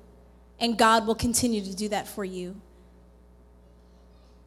[0.58, 2.60] And God will continue to do that for you.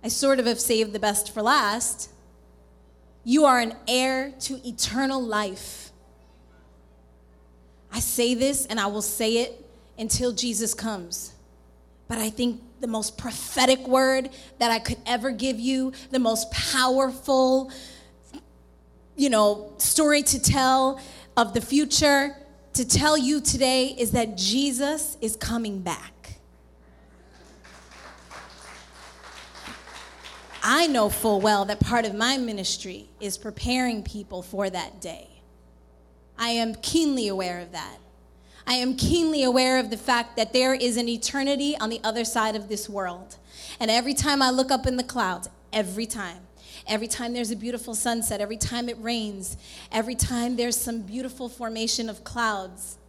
[0.03, 2.09] I sort of have saved the best for last.
[3.23, 5.93] You are an heir to eternal life.
[7.93, 9.67] I say this and I will say it
[9.99, 11.33] until Jesus comes.
[12.07, 16.49] But I think the most prophetic word that I could ever give you, the most
[16.51, 17.71] powerful,
[19.15, 20.99] you know, story to tell
[21.37, 22.35] of the future
[22.73, 26.39] to tell you today is that Jesus is coming back.
[30.63, 35.27] I know full well that part of my ministry is preparing people for that day.
[36.37, 37.97] I am keenly aware of that.
[38.69, 42.23] I am keenly aware of the fact that there is an eternity on the other
[42.23, 43.37] side of this world.
[43.79, 46.37] And every time I look up in the clouds, every time,
[46.85, 49.57] every time there's a beautiful sunset, every time it rains,
[49.91, 52.99] every time there's some beautiful formation of clouds,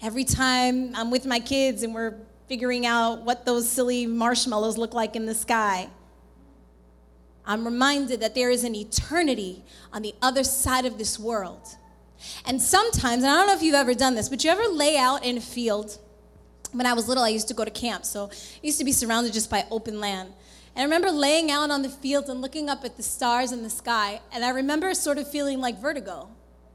[0.00, 2.14] every time I'm with my kids and we're
[2.46, 5.88] figuring out what those silly marshmallows look like in the sky,
[7.44, 11.66] I'm reminded that there is an eternity on the other side of this world.
[12.44, 14.96] And sometimes, and I don't know if you've ever done this, but you ever lay
[14.96, 15.98] out in a field?
[16.72, 18.92] When I was little, I used to go to camp, so I used to be
[18.92, 20.32] surrounded just by open land.
[20.74, 23.62] And I remember laying out on the field and looking up at the stars in
[23.62, 26.28] the sky, and I remember sort of feeling like vertigo.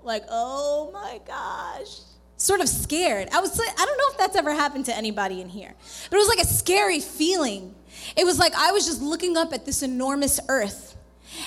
[0.04, 2.00] Like, oh my gosh.
[2.38, 3.30] Sort of scared.
[3.32, 5.74] I was I don't know if that's ever happened to anybody in here.
[6.10, 7.74] But it was like a scary feeling.
[8.18, 10.98] It was like I was just looking up at this enormous earth,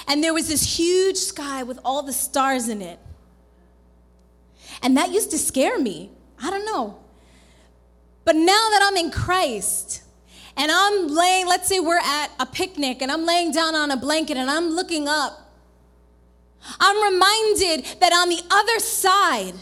[0.08, 2.98] and there was this huge sky with all the stars in it.
[4.82, 6.10] And that used to scare me.
[6.42, 6.98] I don't know.
[8.24, 10.02] But now that I'm in Christ,
[10.56, 13.96] and I'm laying, let's say we're at a picnic, and I'm laying down on a
[13.96, 15.46] blanket and I'm looking up,
[16.80, 19.54] I'm reminded that on the other side,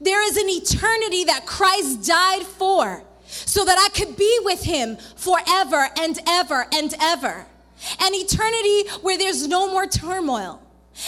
[0.00, 4.96] there is an eternity that Christ died for so that I could be with him
[5.16, 7.46] forever and ever and ever.
[8.00, 10.62] An eternity where there's no more turmoil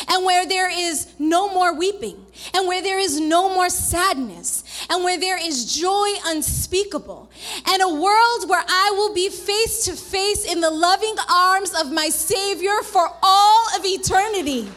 [0.09, 5.05] and where there is no more weeping and where there is no more sadness and
[5.05, 7.31] where there is joy unspeakable
[7.67, 11.93] and a world where I will be face to face in the loving arms of
[11.93, 14.69] my Savior for all of eternity.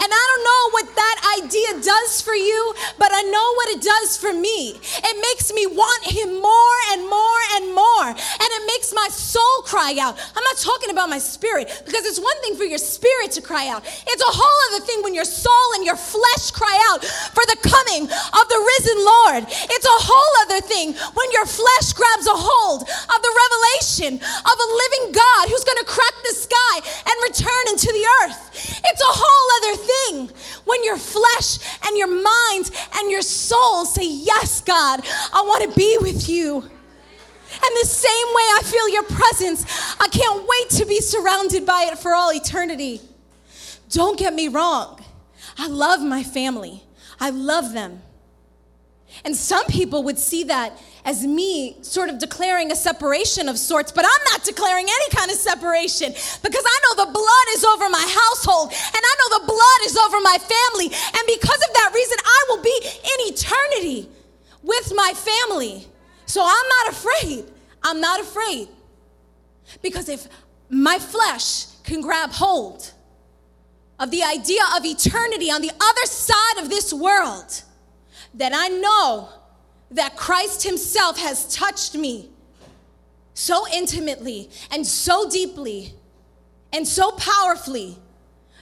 [0.00, 3.80] And I don't know what that idea does for you, but I know what it
[3.82, 4.78] does for me.
[4.78, 8.08] It makes me want Him more and more and more.
[8.08, 10.18] And it makes my soul cry out.
[10.36, 13.68] I'm not talking about my spirit, because it's one thing for your spirit to cry
[13.68, 17.44] out, it's a whole other thing when your soul and your flesh cry out for
[17.48, 19.42] the coming of the risen Lord.
[19.48, 24.56] It's a whole other thing when your flesh grabs a hold of the revelation of
[24.56, 26.74] a living God who's going to crack the sky
[27.08, 28.51] and return into the earth.
[28.68, 34.06] It's a whole other thing when your flesh and your mind and your soul say,
[34.06, 35.00] Yes, God,
[35.32, 36.62] I want to be with you.
[37.64, 39.64] And the same way I feel your presence,
[40.00, 43.00] I can't wait to be surrounded by it for all eternity.
[43.90, 45.04] Don't get me wrong,
[45.58, 46.82] I love my family,
[47.20, 48.02] I love them.
[49.24, 50.72] And some people would see that
[51.04, 55.30] as me sort of declaring a separation of sorts, but I'm not declaring any kind
[55.30, 59.46] of separation because I know the blood is over my household and I know the
[59.46, 60.86] blood is over my family.
[60.86, 64.08] And because of that reason, I will be in eternity
[64.62, 65.88] with my family.
[66.26, 67.44] So I'm not afraid.
[67.82, 68.68] I'm not afraid.
[69.82, 70.28] Because if
[70.70, 72.92] my flesh can grab hold
[73.98, 77.62] of the idea of eternity on the other side of this world,
[78.32, 79.28] then I know
[79.92, 82.30] that Christ Himself has touched me
[83.34, 85.94] so intimately and so deeply
[86.72, 87.98] and so powerfully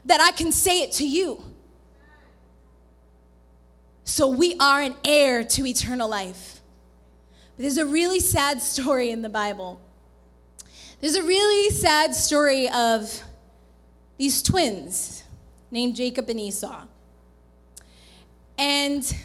[0.05, 1.43] that I can say it to you.
[4.05, 6.61] So we are an heir to eternal life.
[7.57, 9.81] But there's a really sad story in the Bible.
[11.01, 13.23] There's a really sad story of
[14.19, 15.23] these twins
[15.71, 16.83] named Jacob and Esau.
[18.59, 19.17] And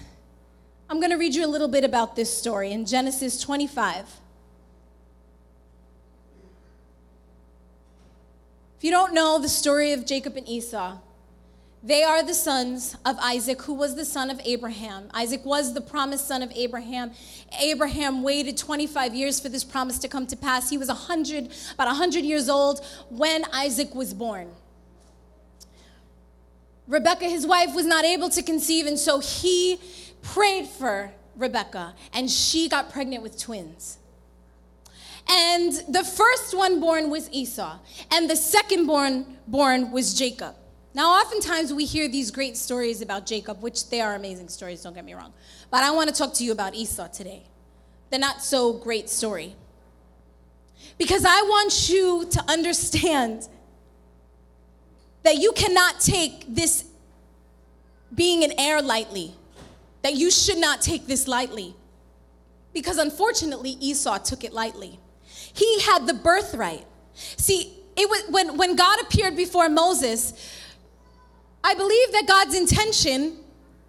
[0.88, 4.06] I'm going to read you a little bit about this story in Genesis 25.
[8.78, 11.00] If you don't know the story of Jacob and Esau,
[11.82, 15.08] they are the sons of Isaac, who was the son of Abraham.
[15.12, 17.12] Isaac was the promised son of Abraham.
[17.60, 20.70] Abraham waited 25 years for this promise to come to pass.
[20.70, 24.52] He was 100, about 100 years old when Isaac was born.
[26.88, 29.80] Rebecca, his wife, was not able to conceive, and so he
[30.26, 34.00] prayed for Rebecca, and she got pregnant with twins.
[35.30, 37.80] And the first one born was Esau,
[38.12, 40.56] and the second born, born was Jacob.
[40.94, 44.94] Now, oftentimes we hear these great stories about Jacob, which they are amazing stories, don't
[44.94, 45.34] get me wrong.
[45.70, 47.44] But I want to talk to you about Esau today,
[48.12, 49.56] the not so great story.
[50.98, 53.48] Because I want you to understand
[55.24, 56.86] that you cannot take this
[58.14, 59.36] being an heir lightly,
[60.06, 61.74] that you should not take this lightly.
[62.74, 65.00] Because unfortunately, Esau took it lightly.
[65.24, 66.86] He had the birthright.
[67.16, 70.34] See, it was when, when God appeared before Moses,
[71.64, 73.38] I believe that God's intention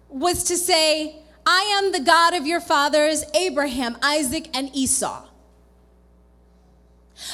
[0.09, 5.23] was to say, I am the God of your fathers, Abraham, Isaac, and Esau.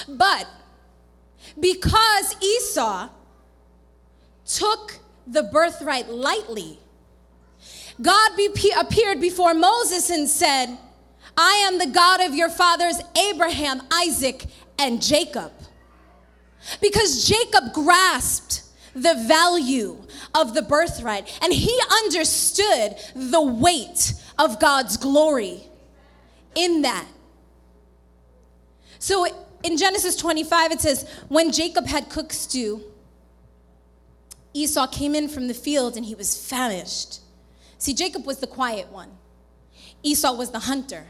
[0.09, 0.45] But
[1.57, 3.07] because Esau
[4.45, 6.79] took the birthright lightly,
[8.01, 10.77] God be- appeared before Moses and said,
[11.37, 14.45] I am the God of your fathers, Abraham, Isaac,
[14.77, 15.51] and Jacob.
[16.81, 19.97] Because Jacob grasped the value
[20.35, 25.63] of the birthright and he understood the weight of God's glory
[26.55, 27.07] in that.
[28.99, 29.25] So
[29.63, 32.83] in Genesis 25, it says, When Jacob had cooked stew,
[34.53, 37.22] Esau came in from the field and he was famished.
[37.83, 39.09] See, Jacob was the quiet one,
[40.03, 41.05] Esau was the hunter.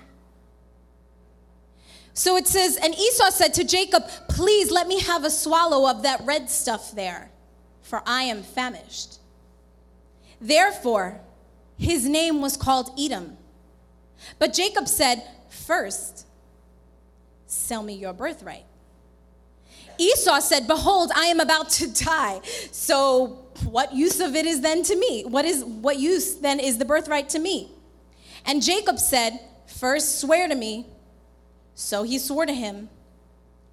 [2.16, 6.02] So it says, and Esau said to Jacob, Please let me have a swallow of
[6.02, 7.30] that red stuff there,
[7.84, 9.20] for I am famished.
[10.42, 11.22] Therefore,
[11.78, 13.38] his name was called Edom.
[14.40, 16.26] But Jacob said, First,
[17.46, 18.66] sell me your birthright.
[20.04, 22.42] Esau said, Behold, I am about to die.
[22.72, 25.24] So what use of it is then to me?
[25.24, 27.72] What is what use then is the birthright to me?
[28.46, 30.88] And Jacob said, First swear to me
[31.76, 32.89] so he swore to him,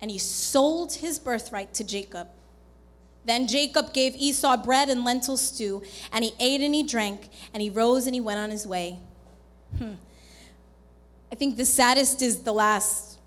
[0.01, 2.29] and he sold his birthright to Jacob.
[3.25, 7.63] Then Jacob gave Esau bread and lentil stew, and he ate and he drank, and
[7.63, 8.99] he rose and he went on his way.
[9.77, 9.95] Hmm.
[11.31, 13.19] I think the saddest is the last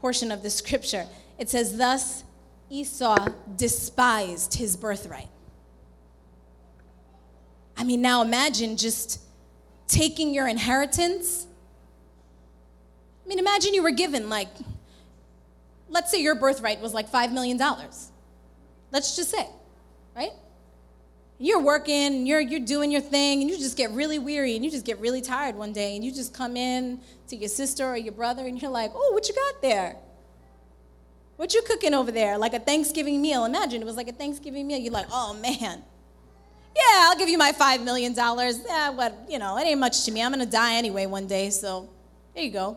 [0.00, 1.06] portion of the scripture.
[1.38, 2.24] It says, Thus
[2.70, 5.28] Esau despised his birthright.
[7.76, 9.20] I mean, now imagine just
[9.88, 11.46] taking your inheritance
[13.30, 14.48] I mean, imagine you were given like,
[15.88, 17.58] let's say your birthright was like $5 million.
[18.90, 19.46] Let's just say,
[20.16, 20.32] right?
[21.38, 24.70] You're working, you're, you're doing your thing, and you just get really weary, and you
[24.70, 27.96] just get really tired one day, and you just come in to your sister or
[27.96, 29.94] your brother, and you're like, oh, what you got there?
[31.40, 32.36] What you cooking over there?
[32.36, 33.46] Like a Thanksgiving meal.
[33.46, 34.76] Imagine it was like a Thanksgiving meal.
[34.76, 35.82] You're like, oh man.
[36.76, 38.60] Yeah, I'll give you my five million dollars.
[38.66, 40.22] Yeah, what you know, it ain't much to me.
[40.22, 41.88] I'm gonna die anyway one day, so
[42.34, 42.76] there you go.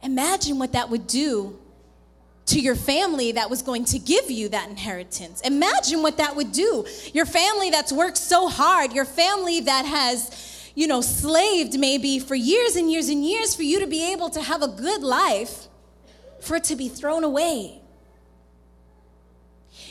[0.00, 1.58] Imagine what that would do
[2.46, 5.40] to your family that was going to give you that inheritance.
[5.40, 6.86] Imagine what that would do.
[7.12, 12.36] Your family that's worked so hard, your family that has, you know, slaved maybe for
[12.36, 15.67] years and years and years for you to be able to have a good life,
[16.40, 17.80] for it to be thrown away.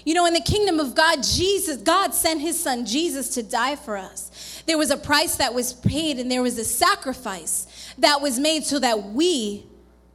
[0.06, 3.76] You know, in the kingdom of God, Jesus, God sent his son Jesus to die
[3.76, 4.64] for us.
[4.66, 8.64] There was a price that was paid and there was a sacrifice that was made
[8.64, 9.66] so that we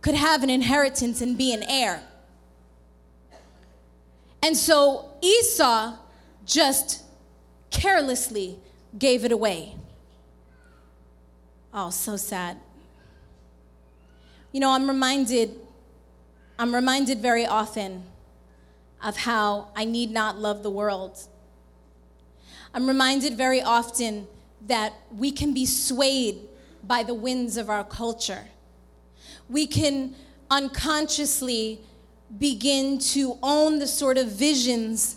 [0.01, 2.03] could have an inheritance and be an heir.
[4.43, 5.97] And so Esau
[6.45, 7.03] just
[7.71, 8.59] carelessly
[8.99, 9.75] gave it away.
[11.73, 12.59] Oh, so sad.
[14.51, 15.59] You know, I'm reminded
[16.63, 18.05] I'm reminded very often
[19.03, 21.19] of how I need not love the world.
[22.73, 24.29] I'm reminded very often
[24.69, 26.39] that we can be swayed
[26.85, 28.45] by the winds of our culture.
[29.49, 30.15] We can
[30.53, 31.81] unconsciously
[32.39, 35.17] begin to own the sort of visions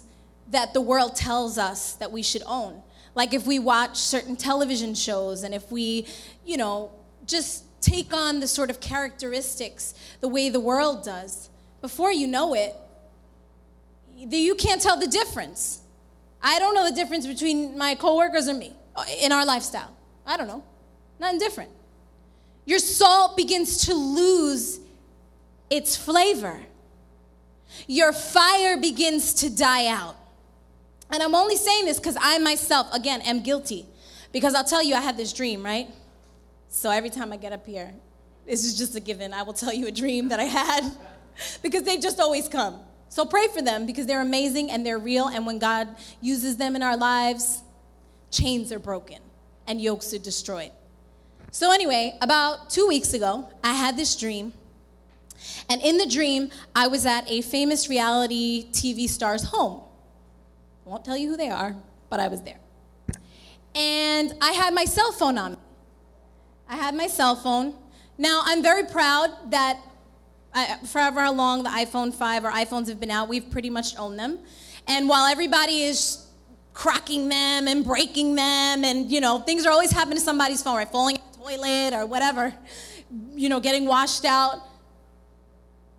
[0.49, 2.81] that the world tells us that we should own.
[3.13, 6.07] Like if we watch certain television shows and if we,
[6.43, 6.89] you know,
[7.27, 11.49] just take on the sort of characteristics the way the world does,
[11.81, 12.75] before you know it,
[14.17, 15.81] you can't tell the difference.
[16.41, 19.95] I don't know the difference between my coworkers and me uh, in our lifestyle.
[20.25, 20.63] I don't know.
[21.19, 21.71] Nothing different.
[22.65, 24.79] Your salt begins to lose
[25.69, 26.59] its flavor.
[27.87, 30.15] Your fire begins to die out.
[31.11, 33.85] And I'm only saying this because I myself, again, am guilty.
[34.31, 35.87] Because I'll tell you, I had this dream, right?
[36.69, 37.93] So every time I get up here,
[38.45, 39.33] this is just a given.
[39.33, 40.83] I will tell you a dream that I had
[41.61, 42.79] because they just always come.
[43.09, 45.27] So pray for them because they're amazing and they're real.
[45.27, 45.87] And when God
[46.21, 47.61] uses them in our lives,
[48.29, 49.19] chains are broken
[49.67, 50.71] and yokes are destroyed.
[51.51, 54.51] So, anyway, about two weeks ago, I had this dream.
[55.69, 59.81] And in the dream, I was at a famous reality TV star's home.
[60.85, 61.75] I won't tell you who they are,
[62.09, 62.59] but I was there.
[63.73, 65.57] And I had my cell phone on me.
[66.67, 67.75] I had my cell phone.
[68.17, 69.79] Now, I'm very proud that
[70.53, 74.17] I, forever along the iPhone 5 or iPhones have been out, we've pretty much owned
[74.17, 74.39] them.
[74.87, 76.25] And while everybody is
[76.73, 80.77] cracking them and breaking them, and you know, things are always happening to somebody's phone,
[80.77, 80.89] right?
[80.89, 82.53] Falling in the toilet or whatever,
[83.33, 84.61] you know, getting washed out.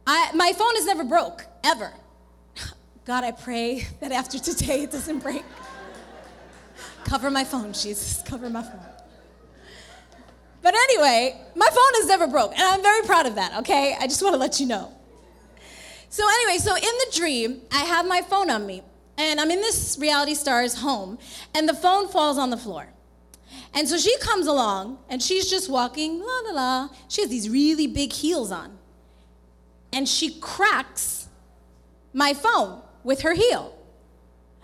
[0.06, 1.92] I, my phone has never broke, ever.
[3.04, 5.44] God, I pray that after today it doesn't break.
[7.04, 8.95] cover my phone, Jesus, cover my phone.
[10.62, 13.96] But anyway, my phone is never broke, and I'm very proud of that, okay?
[13.98, 14.92] I just want to let you know.
[16.08, 18.82] So, anyway, so in the dream, I have my phone on me,
[19.18, 21.18] and I'm in this reality star's home,
[21.54, 22.88] and the phone falls on the floor.
[23.74, 26.88] And so she comes along, and she's just walking, la la la.
[27.08, 28.78] She has these really big heels on.
[29.92, 31.28] And she cracks
[32.12, 33.75] my phone with her heel.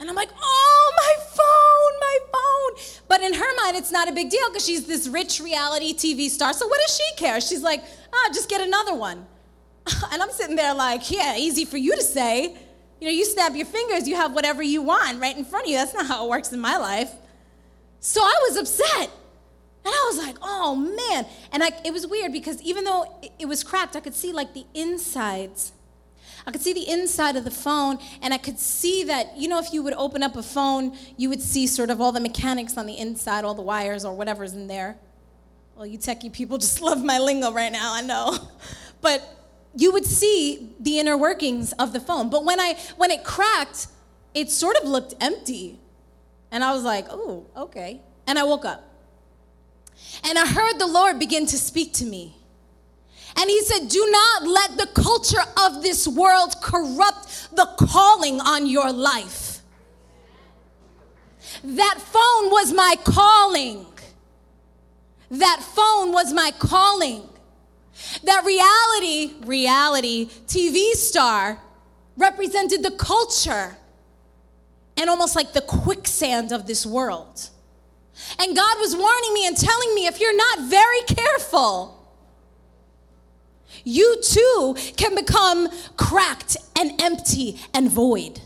[0.03, 3.05] And I'm like, oh, my phone, my phone.
[3.07, 6.28] But in her mind, it's not a big deal because she's this rich reality TV
[6.28, 6.53] star.
[6.55, 7.40] So what does she care?
[7.40, 9.24] She's like, ah, oh, just get another one.
[10.12, 12.57] And I'm sitting there like, yeah, easy for you to say.
[13.00, 15.70] You know, you snap your fingers, you have whatever you want right in front of
[15.70, 15.76] you.
[15.76, 17.12] That's not how it works in my life.
[18.00, 19.09] So I was upset.
[19.84, 21.26] And I was like, oh man.
[21.53, 23.05] And I, it was weird because even though
[23.38, 25.72] it was cracked, I could see like the insides
[26.47, 29.59] I could see the inside of the phone, and I could see that, you know,
[29.59, 32.76] if you would open up a phone, you would see sort of all the mechanics
[32.76, 34.97] on the inside, all the wires or whatever's in there.
[35.76, 38.38] Well, you techie people just love my lingo right now, I know.
[39.01, 39.20] But
[39.74, 42.30] you would see the inner workings of the phone.
[42.30, 43.88] But when I when it cracked,
[44.32, 45.80] it sort of looked empty.
[46.53, 48.84] And I was like, "Oh, okay." And I woke up.
[50.22, 52.36] And I heard the Lord begin to speak to me.
[53.36, 58.66] And he said, Do not let the culture of this world corrupt the calling on
[58.66, 59.60] your life.
[61.64, 63.86] That phone was my calling.
[65.30, 67.28] That phone was my calling.
[68.24, 71.58] That reality, reality TV star
[72.16, 73.76] represented the culture
[74.96, 77.48] and almost like the quicksand of this world.
[78.38, 82.01] And God was warning me and telling me if you're not very careful,
[83.84, 88.40] you too can become cracked and empty and void.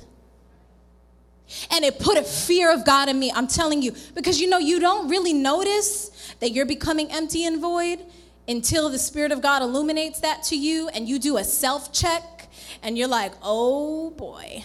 [1.71, 3.31] And it put a fear of God in me.
[3.35, 7.61] I'm telling you, because you know, you don't really notice that you're becoming empty and
[7.61, 8.01] void
[8.49, 12.49] until the Spirit of God illuminates that to you and you do a self check
[12.83, 14.65] and you're like, oh boy,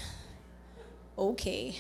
[1.17, 1.77] okay.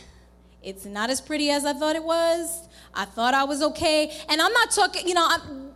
[0.63, 2.67] It's not as pretty as I thought it was.
[2.93, 4.15] I thought I was okay.
[4.29, 5.70] And I'm not talking, you know, I'm,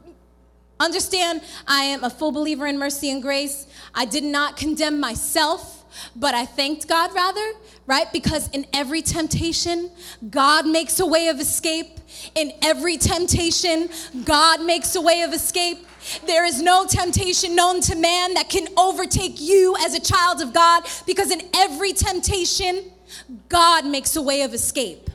[0.80, 3.66] Understand, I am a full believer in mercy and grace.
[3.94, 7.54] I did not condemn myself, but I thanked God rather,
[7.88, 8.12] right?
[8.12, 9.90] Because in every temptation,
[10.30, 12.00] God makes a way of escape.
[12.36, 13.90] In every temptation,
[14.26, 15.88] God makes a way of escape.
[16.28, 20.54] There is no temptation known to man that can overtake you as a child of
[20.54, 22.92] God because in every temptation,
[23.48, 25.10] God makes a way of escape.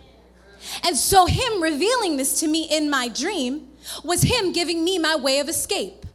[0.85, 3.70] And so, Him revealing this to me in my dream
[4.05, 6.07] was Him giving me my way of escape.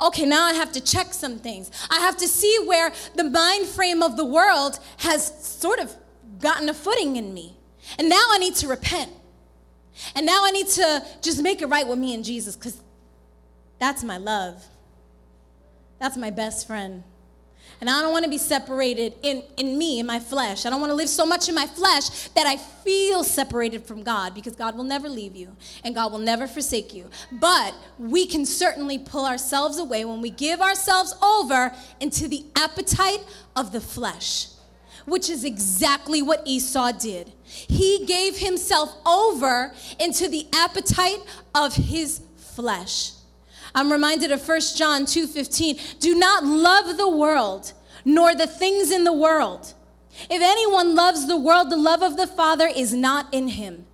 [0.00, 1.70] Okay, now I have to check some things.
[1.90, 5.94] I have to see where the mind frame of the world has sort of
[6.38, 7.56] gotten a footing in me.
[7.98, 9.10] And now I need to repent.
[10.14, 12.80] And now I need to just make it right with me and Jesus because
[13.78, 14.64] that's my love.
[15.98, 17.02] That's my best friend.
[17.80, 20.66] And I don't want to be separated in, in me, in my flesh.
[20.66, 24.02] I don't want to live so much in my flesh that I feel separated from
[24.02, 27.08] God because God will never leave you and God will never forsake you.
[27.32, 33.24] But we can certainly pull ourselves away when we give ourselves over into the appetite
[33.56, 34.48] of the flesh,
[35.06, 37.32] which is exactly what Esau did.
[37.44, 41.20] He gave himself over into the appetite
[41.54, 43.12] of his flesh.
[43.74, 45.78] I'm reminded of 1 John 2:15.
[46.00, 47.72] Do not love the world,
[48.04, 49.74] nor the things in the world.
[50.28, 53.86] If anyone loves the world, the love of the Father is not in him.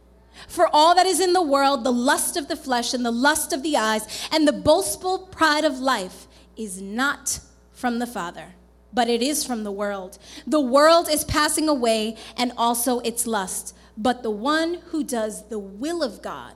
[0.49, 3.53] For all that is in the world, the lust of the flesh and the lust
[3.53, 7.41] of the eyes and the boastful pride of life is not
[7.73, 8.55] from the Father,
[8.93, 10.19] but it is from the world.
[10.47, 15.59] The world is passing away and also its lust, but the one who does the
[15.59, 16.55] will of God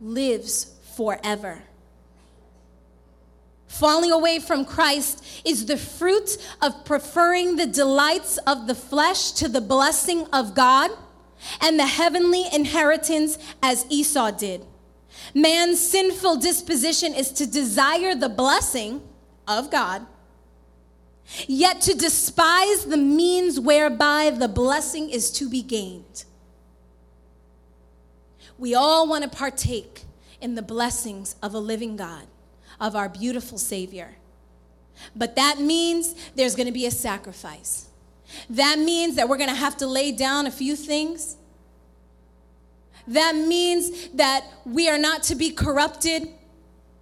[0.00, 1.64] lives forever.
[3.66, 9.48] Falling away from Christ is the fruit of preferring the delights of the flesh to
[9.48, 10.90] the blessing of God
[11.60, 14.64] and the heavenly inheritance as Esau did.
[15.34, 19.02] Man's sinful disposition is to desire the blessing
[19.48, 20.06] of God,
[21.46, 26.24] yet to despise the means whereby the blessing is to be gained.
[28.58, 30.04] We all want to partake
[30.40, 32.26] in the blessings of a living God
[32.80, 34.16] of our beautiful Savior.
[35.14, 37.88] But that means there's going to be a sacrifice.
[38.50, 41.36] That means that we're going to have to lay down a few things.
[43.08, 46.28] That means that we are not to be corrupted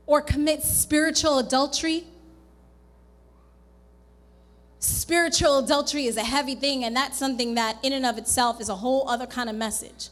[0.06, 2.04] or commit spiritual adultery.
[4.80, 8.68] Spiritual adultery is a heavy thing, and that's something that, in and of itself, is
[8.68, 10.10] a whole other kind of message.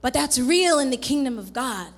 [0.00, 1.88] But that's real in the kingdom of God.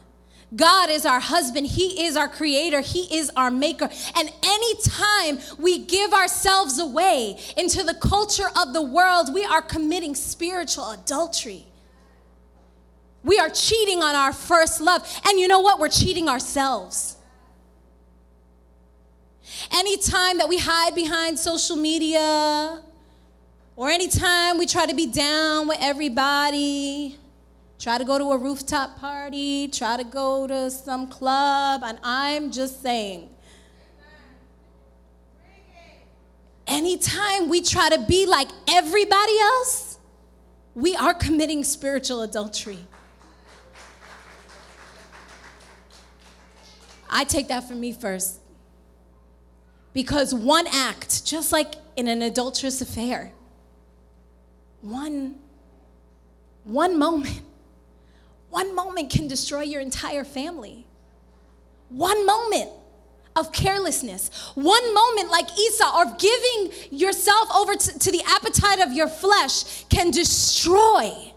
[0.54, 1.66] God is our husband.
[1.66, 2.80] He is our creator.
[2.80, 3.88] He is our maker.
[4.16, 10.14] And anytime we give ourselves away into the culture of the world, we are committing
[10.14, 11.66] spiritual adultery.
[13.22, 15.06] We are cheating on our first love.
[15.26, 15.78] And you know what?
[15.78, 17.16] We're cheating ourselves.
[19.72, 22.82] Anytime that we hide behind social media,
[23.76, 27.18] or anytime we try to be down with everybody,
[27.80, 32.52] try to go to a rooftop party, try to go to some club, and I'm
[32.52, 33.30] just saying.
[36.66, 39.98] Anytime we try to be like everybody else,
[40.74, 42.78] we are committing spiritual adultery.
[47.08, 48.40] I take that for me first.
[49.92, 53.32] Because one act, just like in an adulterous affair,
[54.80, 55.34] one,
[56.62, 57.42] one moment
[58.50, 60.86] one moment can destroy your entire family.
[61.88, 62.70] One moment
[63.36, 68.92] of carelessness, one moment like Esau, of giving yourself over to, to the appetite of
[68.92, 71.32] your flesh, can destroy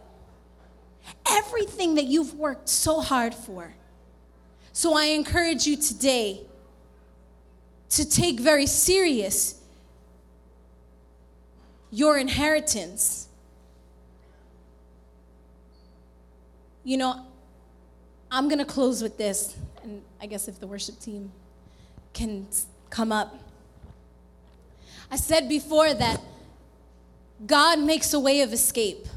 [1.30, 3.76] everything that you've worked so hard for.
[4.74, 6.42] So I encourage you today
[7.90, 9.62] to take very serious
[11.92, 13.28] your inheritance
[16.84, 17.26] You know,
[18.30, 21.32] I'm going to close with this, and I guess if the worship team
[22.14, 22.48] can
[22.90, 23.40] come up.
[25.10, 26.20] I said before that
[27.46, 29.08] God makes a way of escape.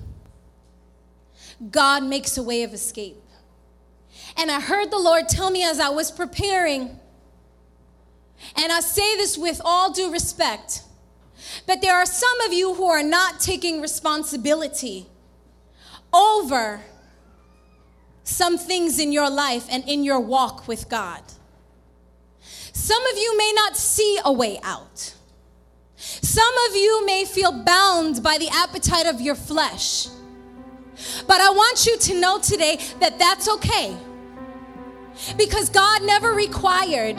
[1.71, 3.23] God makes a way of escape.
[4.37, 6.99] And I heard the Lord tell me as I was preparing,
[8.55, 10.83] and I say this with all due respect,
[11.67, 15.07] but there are some of you who are not taking responsibility
[16.12, 16.83] over
[18.27, 21.22] some things in your life and in your walk with God.
[22.72, 25.14] Some of you may not see a way out.
[25.95, 30.09] Some of you may feel bound by the appetite of your flesh.
[31.29, 33.97] But I want you to know today that that's okay.
[35.39, 37.18] Because God never required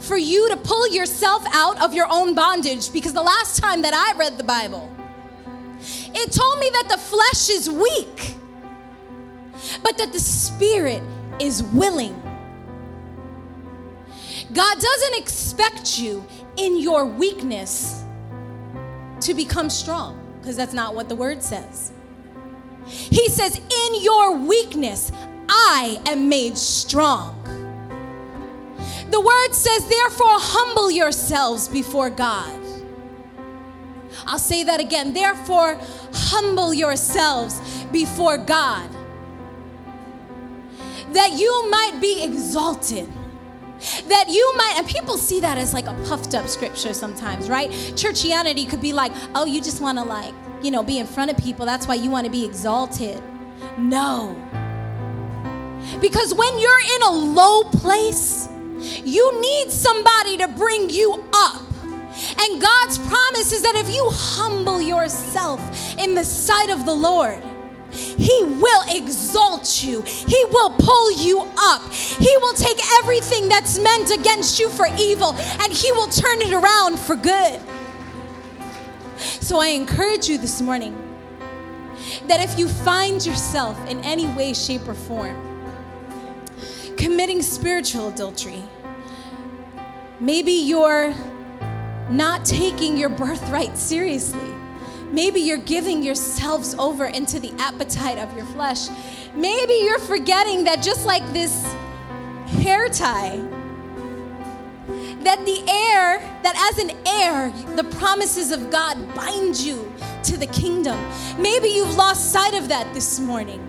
[0.00, 2.92] for you to pull yourself out of your own bondage.
[2.92, 4.90] Because the last time that I read the Bible,
[5.80, 8.34] it told me that the flesh is weak
[9.82, 11.02] but that the spirit
[11.38, 12.20] is willing.
[14.52, 16.24] God doesn't expect you
[16.56, 18.02] in your weakness
[19.20, 21.92] to become strong, because that's not what the word says.
[22.86, 25.12] He says, In your weakness,
[25.48, 27.36] I am made strong.
[29.10, 32.56] The word says, Therefore, humble yourselves before God.
[34.26, 35.12] I'll say that again.
[35.12, 35.78] Therefore,
[36.12, 38.88] humble yourselves before God
[41.12, 43.08] that you might be exalted.
[44.08, 47.70] that you might, and people see that as like a puffed up scripture sometimes, right?
[47.70, 51.30] Churchianity could be like, oh, you just want to like, you know, be in front
[51.30, 51.64] of people.
[51.64, 53.22] That's why you want to be exalted.
[53.78, 54.36] No.
[56.00, 58.48] Because when you're in a low place,
[59.04, 61.62] you need somebody to bring you up.
[62.38, 65.60] And God's promise is that if you humble yourself
[65.98, 67.42] in the sight of the Lord,
[67.92, 70.02] he will exalt you.
[70.02, 71.92] He will pull you up.
[71.92, 76.52] He will take everything that's meant against you for evil and He will turn it
[76.52, 77.60] around for good.
[79.18, 80.96] So I encourage you this morning
[82.26, 85.46] that if you find yourself in any way, shape, or form
[86.96, 88.62] committing spiritual adultery,
[90.20, 91.14] maybe you're
[92.10, 94.59] not taking your birthright seriously.
[95.10, 98.88] Maybe you're giving yourselves over into the appetite of your flesh.
[99.34, 101.64] Maybe you're forgetting that just like this
[102.46, 103.40] hair tie,
[105.22, 109.92] that the heir, that as an heir, the promises of God bind you
[110.24, 110.98] to the kingdom.
[111.38, 113.66] Maybe you've lost sight of that this morning.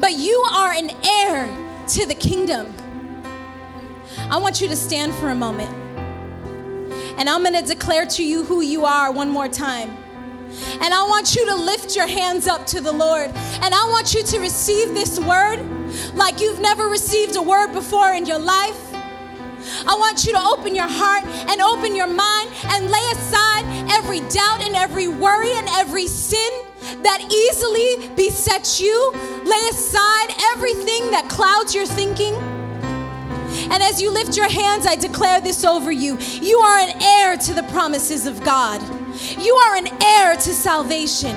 [0.00, 1.46] But you are an heir
[1.88, 2.74] to the kingdom.
[4.30, 5.81] I want you to stand for a moment.
[7.18, 9.90] And I'm going to declare to you who you are one more time.
[10.80, 13.30] And I want you to lift your hands up to the Lord.
[13.62, 15.60] And I want you to receive this word
[16.14, 18.92] like you've never received a word before in your life.
[19.86, 24.20] I want you to open your heart and open your mind and lay aside every
[24.28, 26.50] doubt and every worry and every sin
[27.02, 29.12] that easily besets you.
[29.44, 32.34] Lay aside everything that clouds your thinking.
[33.72, 36.18] And as you lift your hands, I declare this over you.
[36.18, 38.82] You are an heir to the promises of God.
[39.38, 41.34] You are an heir to salvation.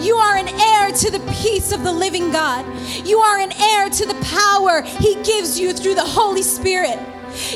[0.00, 2.66] You are an heir to the peace of the living God.
[3.06, 6.98] You are an heir to the power He gives you through the Holy Spirit.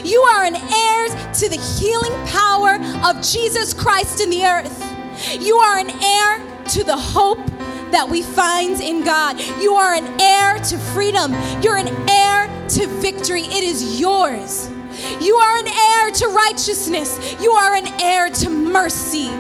[0.05, 4.81] You are an heir to the healing power of Jesus Christ in the earth.
[5.41, 7.41] You are an heir to the hope
[7.91, 9.41] that we find in God.
[9.61, 11.33] You are an heir to freedom.
[11.63, 13.43] You're an heir to victory.
[13.43, 14.71] It is yours.
[15.21, 17.37] You are an heir to righteousness.
[17.41, 19.31] You are an heir to mercy.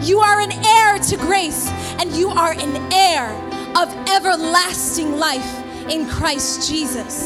[0.00, 1.68] You are an heir to grace,
[1.98, 3.30] and you are an heir
[3.76, 7.24] of everlasting life in Christ Jesus.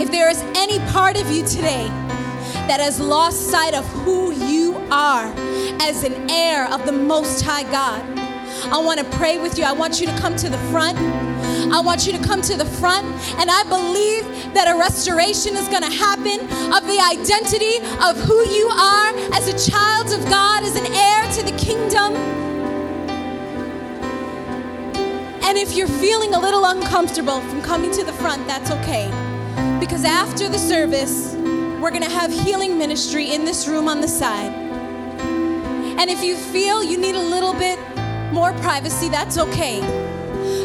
[0.00, 1.88] If there is any part of you today
[2.66, 5.32] that has lost sight of who you are
[5.80, 8.23] as an heir of the Most High God,
[8.72, 9.64] I want to pray with you.
[9.64, 10.98] I want you to come to the front.
[11.72, 13.06] I want you to come to the front,
[13.38, 16.40] and I believe that a restoration is going to happen
[16.72, 21.32] of the identity of who you are as a child of God, as an heir
[21.32, 22.14] to the kingdom.
[25.44, 29.08] And if you're feeling a little uncomfortable from coming to the front, that's okay.
[29.78, 34.08] Because after the service, we're going to have healing ministry in this room on the
[34.08, 34.52] side.
[35.98, 37.78] And if you feel you need a little bit
[38.34, 39.80] more privacy, that's okay.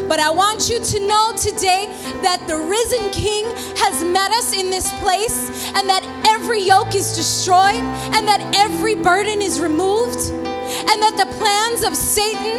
[0.08, 1.86] But I want you to know today
[2.20, 3.44] that the risen King
[3.76, 7.84] has met us in this place and that every yoke is destroyed
[8.16, 12.58] and that every burden is removed and that the plans of Satan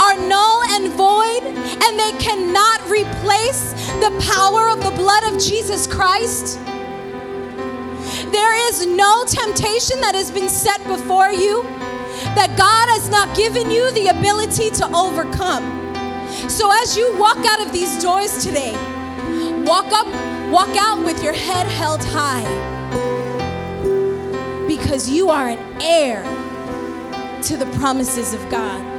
[0.00, 5.86] are null and void and they cannot replace the power of the blood of Jesus
[5.86, 6.58] Christ.
[8.32, 11.62] There is no temptation that has been set before you
[12.34, 15.64] that God has not given you the ability to overcome.
[16.48, 18.72] So as you walk out of these doors today,
[19.64, 20.06] walk up,
[20.50, 22.46] walk out with your head held high
[24.66, 26.22] because you are an heir
[27.42, 28.97] to the promises of God.